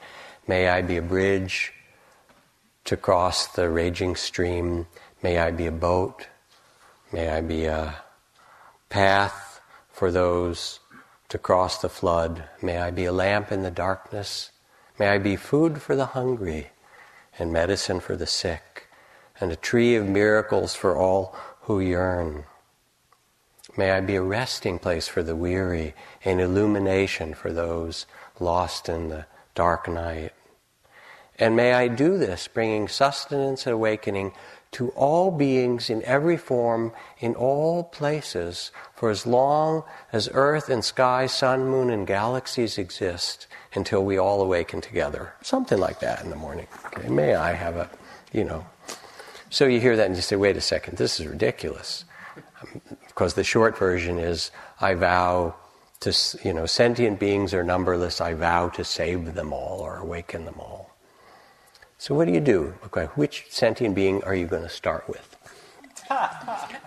May 0.48 0.70
I 0.70 0.84
be 0.84 0.96
a 0.96 1.02
bridge 1.02 1.74
to 2.86 2.96
cross 2.96 3.48
the 3.48 3.70
raging 3.70 4.16
stream. 4.16 4.88
May 5.22 5.38
I 5.38 5.52
be 5.52 5.66
a 5.66 5.72
boat. 5.72 6.28
May 7.12 7.28
I 7.28 7.42
be 7.42 7.66
a 7.66 7.96
path 8.88 9.53
for 10.04 10.12
those 10.12 10.82
to 11.30 11.38
cross 11.38 11.82
the 11.82 11.88
flood. 11.88 12.44
May 12.62 12.78
I 12.78 12.92
be 12.92 13.06
a 13.06 13.14
lamp 13.14 13.54
in 13.54 13.64
the 13.64 13.72
darkness. 13.72 14.52
May 15.00 15.08
I 15.08 15.18
be 15.18 15.38
food 15.38 15.82
for 15.82 15.96
the 15.96 16.08
hungry 16.08 16.72
and 17.40 17.54
medicine 17.54 18.02
for 18.02 18.18
the 18.18 18.28
sick 18.28 18.88
and 19.40 19.50
a 19.50 19.56
tree 19.56 19.96
of 19.96 20.06
miracles 20.06 20.76
for 20.76 20.98
all 20.98 21.34
who 21.62 21.80
yearn. 21.80 22.44
May 23.78 23.92
I 23.92 24.02
be 24.02 24.16
a 24.16 24.22
resting 24.22 24.78
place 24.78 25.08
for 25.08 25.24
the 25.24 25.38
weary, 25.38 25.94
an 26.26 26.42
illumination 26.42 27.34
for 27.34 27.54
those 27.54 28.06
lost 28.42 28.90
in 28.90 29.08
the 29.08 29.26
dark 29.56 29.88
night. 29.88 30.34
And 31.40 31.56
may 31.56 31.72
I 31.72 31.88
do 31.88 32.18
this, 32.18 32.50
bringing 32.50 32.90
sustenance 32.90 33.66
and 33.66 33.74
awakening 33.74 34.34
to 34.74 34.90
all 34.90 35.32
beings 35.32 35.90
in 35.90 36.04
every 36.04 36.38
form, 36.38 36.92
in 37.20 37.36
all 37.36 37.84
places, 37.84 38.72
for 38.96 39.10
as 39.10 39.26
long 39.26 39.84
as 40.12 40.30
earth 40.34 40.70
and 40.70 40.84
sky, 40.84 41.26
sun, 41.26 41.66
moon, 41.68 41.90
and 41.90 42.06
galaxies 42.06 42.78
exist, 42.78 43.48
until 43.76 44.04
we 44.04 44.18
all 44.18 44.42
awaken 44.42 44.82
together. 44.82 45.34
Something 45.42 45.80
like 45.80 46.00
that 46.02 46.24
in 46.24 46.30
the 46.30 46.36
morning. 46.36 46.68
Okay? 46.88 47.08
May 47.10 47.36
I 47.36 47.54
have 47.54 47.76
a, 47.76 47.90
you 48.32 48.44
know. 48.44 48.66
So 49.50 49.66
you 49.66 49.80
hear 49.80 49.96
that 49.96 50.08
and 50.08 50.16
you 50.16 50.22
say, 50.22 50.36
wait 50.36 50.58
a 50.58 50.62
second, 50.62 50.98
this 50.98 51.20
is 51.20 51.28
ridiculous. 51.28 52.06
Um, 52.62 52.82
because 53.08 53.36
the 53.36 53.44
short 53.44 53.78
version 53.78 54.18
is, 54.18 54.52
I 54.82 54.96
vow 54.96 55.56
to, 56.02 56.40
you 56.44 56.54
know, 56.54 56.66
sentient 56.66 57.20
beings 57.20 57.54
are 57.54 57.64
numberless, 57.64 58.20
I 58.20 58.34
vow 58.34 58.70
to 58.70 58.84
save 58.84 59.36
them 59.36 59.54
all 59.54 59.80
or 59.80 59.98
awaken 59.98 60.46
them 60.46 60.60
all. 60.60 60.93
So 62.04 62.14
what 62.14 62.28
do 62.28 62.34
you 62.34 62.42
do? 62.42 62.74
Okay, 62.88 63.06
which 63.16 63.46
sentient 63.50 63.96
being 63.96 64.22
are 64.26 64.36
you 64.36 64.46
going 64.46 64.64
to 64.64 64.68
start 64.68 65.08
with? 65.08 65.38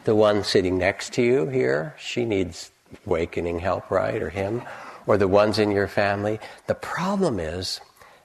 the 0.05 0.15
one 0.15 0.45
sitting 0.45 0.77
next 0.77 1.15
to 1.15 1.23
you 1.23 1.47
here, 1.47 1.95
she 1.99 2.27
needs 2.27 2.71
awakening 3.07 3.61
help, 3.61 3.91
right? 3.91 4.23
Or 4.23 4.29
him? 4.29 4.61
Or 5.07 5.17
the 5.17 5.27
ones 5.27 5.59
in 5.59 5.71
your 5.71 5.89
family. 5.89 6.39
The 6.67 6.75
problem 6.75 7.41
is 7.41 7.81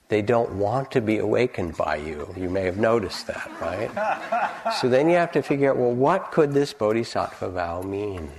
they 0.09 0.21
don't 0.21 0.55
want 0.55 0.91
to 0.91 0.99
be 0.99 1.17
awakened 1.17 1.77
by 1.77 1.95
you. 1.95 2.27
You 2.35 2.49
may 2.49 2.65
have 2.65 2.75
noticed 2.75 3.25
that, 3.27 3.49
right? 3.61 4.73
so 4.81 4.89
then 4.89 5.09
you 5.09 5.15
have 5.15 5.31
to 5.31 5.41
figure 5.41 5.71
out, 5.71 5.77
well, 5.77 5.93
what 5.93 6.33
could 6.33 6.51
this 6.51 6.73
bodhisattva 6.73 7.51
vow 7.51 7.83
mean? 7.83 8.29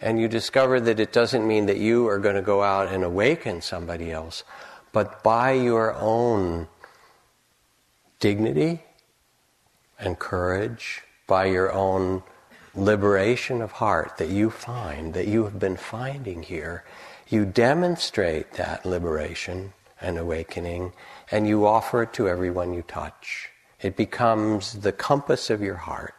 And 0.00 0.18
you 0.18 0.26
discover 0.26 0.80
that 0.80 0.98
it 0.98 1.12
doesn't 1.12 1.46
mean 1.46 1.66
that 1.66 1.76
you 1.76 2.08
are 2.08 2.18
going 2.18 2.36
to 2.36 2.40
go 2.40 2.62
out 2.62 2.88
and 2.88 3.04
awaken 3.04 3.60
somebody 3.60 4.10
else, 4.10 4.42
but 4.94 5.22
by 5.22 5.52
your 5.52 5.94
own 5.96 6.66
dignity 8.20 8.84
and 9.98 10.18
courage, 10.18 11.02
by 11.26 11.46
your 11.46 11.72
own 11.72 12.22
liberation 12.74 13.60
of 13.60 13.72
heart 13.72 14.16
that 14.18 14.28
you 14.28 14.50
find, 14.50 15.14
that 15.14 15.26
you 15.26 15.44
have 15.44 15.58
been 15.58 15.76
finding 15.76 16.42
here, 16.42 16.84
you 17.28 17.44
demonstrate 17.44 18.52
that 18.52 18.84
liberation 18.84 19.72
and 20.00 20.18
awakening, 20.18 20.92
and 21.30 21.46
you 21.46 21.66
offer 21.66 22.02
it 22.04 22.12
to 22.12 22.28
everyone 22.28 22.72
you 22.72 22.82
touch. 22.82 23.50
It 23.80 23.96
becomes 23.96 24.74
the 24.80 24.92
compass 24.92 25.50
of 25.50 25.60
your 25.60 25.76
heart, 25.76 26.14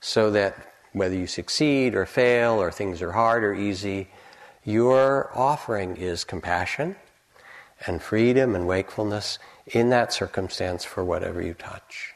so 0.00 0.30
that 0.30 0.54
whether 0.92 1.14
you 1.14 1.26
succeed 1.26 1.94
or 1.94 2.06
fail, 2.06 2.54
or 2.54 2.70
things 2.70 3.02
are 3.02 3.12
hard 3.12 3.44
or 3.44 3.54
easy, 3.54 4.08
your 4.64 5.30
offering 5.34 5.96
is 5.96 6.24
compassion 6.24 6.96
and 7.86 8.02
freedom 8.02 8.54
and 8.54 8.66
wakefulness 8.66 9.38
in 9.66 9.90
that 9.90 10.12
circumstance 10.12 10.84
for 10.84 11.04
whatever 11.04 11.42
you 11.42 11.54
touch. 11.54 12.14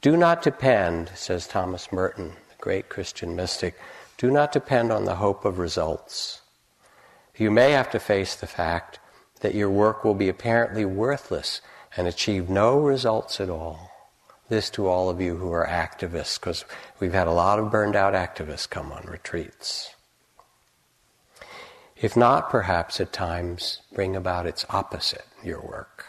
Do 0.00 0.16
not 0.16 0.42
depend, 0.42 1.10
says 1.14 1.46
Thomas 1.46 1.90
Merton, 1.92 2.28
the 2.48 2.60
great 2.60 2.88
Christian 2.88 3.34
mystic, 3.34 3.78
do 4.18 4.30
not 4.30 4.52
depend 4.52 4.92
on 4.92 5.04
the 5.04 5.16
hope 5.16 5.44
of 5.44 5.58
results. 5.58 6.42
You 7.36 7.50
may 7.50 7.72
have 7.72 7.90
to 7.90 7.98
face 7.98 8.34
the 8.34 8.46
fact 8.46 8.98
that 9.40 9.54
your 9.54 9.68
work 9.68 10.04
will 10.04 10.14
be 10.14 10.28
apparently 10.28 10.84
worthless 10.84 11.60
and 11.96 12.06
achieve 12.06 12.48
no 12.48 12.78
results 12.78 13.40
at 13.40 13.50
all. 13.50 13.90
This 14.48 14.70
to 14.70 14.86
all 14.86 15.10
of 15.10 15.20
you 15.20 15.36
who 15.36 15.50
are 15.50 15.66
activists, 15.66 16.38
because 16.38 16.64
we've 17.00 17.12
had 17.12 17.26
a 17.26 17.32
lot 17.32 17.58
of 17.58 17.70
burned 17.70 17.96
out 17.96 18.14
activists 18.14 18.70
come 18.70 18.92
on 18.92 19.02
retreats. 19.06 19.95
If 21.96 22.14
not, 22.14 22.50
perhaps 22.50 23.00
at 23.00 23.12
times 23.12 23.80
bring 23.94 24.14
about 24.14 24.46
its 24.46 24.66
opposite, 24.68 25.24
your 25.42 25.60
work. 25.60 26.04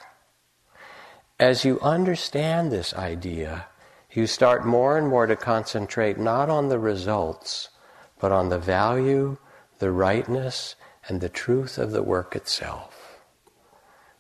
As 1.40 1.64
you 1.64 1.80
understand 1.80 2.72
this 2.72 2.94
idea, 2.94 3.68
you 4.12 4.28
start 4.28 4.66
more 4.66 4.98
and 4.98 5.08
more 5.08 5.28
to 5.28 5.36
concentrate 5.36 6.18
not 6.18 6.50
on 6.50 6.68
the 6.68 6.80
results, 6.80 7.70
but 8.20 8.34
on 8.34 8.50
the 8.50 8.60
value, 8.60 9.38
the 9.80 9.92
rightness, 9.92 10.76
and 11.08 11.22
the 11.22 11.30
truth 11.30 11.78
of 11.78 11.92
the 11.92 12.04
work 12.04 12.36
itself. 12.36 13.20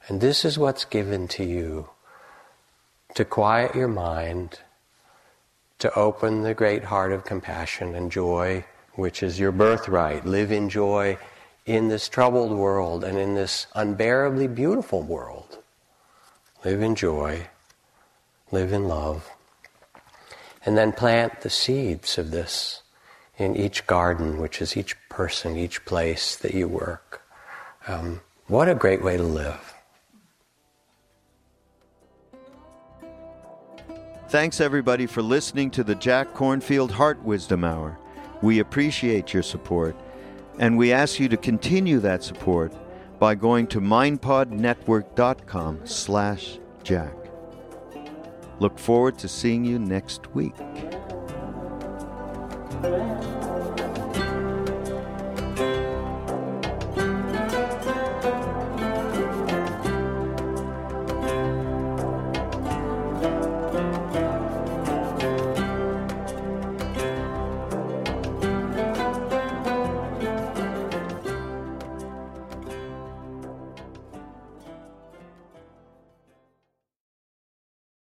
And 0.07 0.22
this 0.22 0.45
is 0.45 0.57
what's 0.57 0.86
given 0.86 1.28
to 1.30 1.43
you 1.43 1.89
to 3.15 3.26
quiet 3.26 3.76
your 3.76 3.88
mind, 3.88 4.59
to 5.80 5.93
open 5.95 6.43
the 6.43 6.53
great 6.53 6.86
heart 6.86 7.11
of 7.11 7.26
compassion 7.26 7.93
and 7.93 8.11
joy, 8.11 8.63
which 8.93 9.22
is 9.22 9.39
your 9.39 9.51
birthright. 9.51 10.26
Live 10.26 10.51
in 10.51 10.70
joy 10.70 11.18
in 11.68 11.89
this 11.89 12.07
troubled 12.07 12.57
world 12.57 13.03
and 13.03 13.18
in 13.18 13.36
this 13.36 13.68
unbearably 13.76 14.47
beautiful 14.47 15.03
world. 15.03 15.59
Live 16.63 16.82
in 16.82 16.95
joy, 16.95 17.47
live 18.51 18.72
in 18.72 18.88
love, 18.88 19.30
and 20.65 20.78
then 20.78 20.93
plant 20.93 21.41
the 21.41 21.49
seeds 21.49 22.18
of 22.18 22.32
this 22.32 22.82
in 23.38 23.55
each 23.55 23.86
garden, 23.86 24.39
which 24.39 24.61
is 24.61 24.78
each 24.78 24.95
person, 25.09 25.57
each 25.57 25.84
place 25.86 26.38
that 26.38 26.53
you 26.53 26.70
work. 26.70 27.22
Um, 27.86 28.22
what 28.47 28.70
a 28.70 28.76
great 28.76 29.03
way 29.03 29.18
to 29.18 29.24
live. 29.24 29.74
Thanks 34.30 34.61
everybody 34.61 35.05
for 35.05 35.22
listening 35.22 35.70
to 35.72 35.84
the 35.84 35.95
Jack 35.95 36.34
Kornfield 36.34 36.91
Heart 36.91 37.24
Wisdom 37.24 37.63
Hour. 37.63 37.97
We 38.41 38.59
appreciate 38.59 39.34
your 39.34 39.43
support, 39.43 39.95
and 40.59 40.77
we 40.77 40.91
ask 40.91 41.19
you 41.19 41.27
to 41.29 41.37
continue 41.37 41.99
that 41.99 42.23
support 42.23 42.73
by 43.19 43.35
going 43.35 43.67
to 43.67 43.79
mindpodnetwork.com 43.81 45.81
slash 45.85 46.59
jack. 46.83 47.13
Look 48.59 48.79
forward 48.79 49.19
to 49.19 49.27
seeing 49.27 49.65
you 49.65 49.77
next 49.79 50.33
week. 50.33 50.55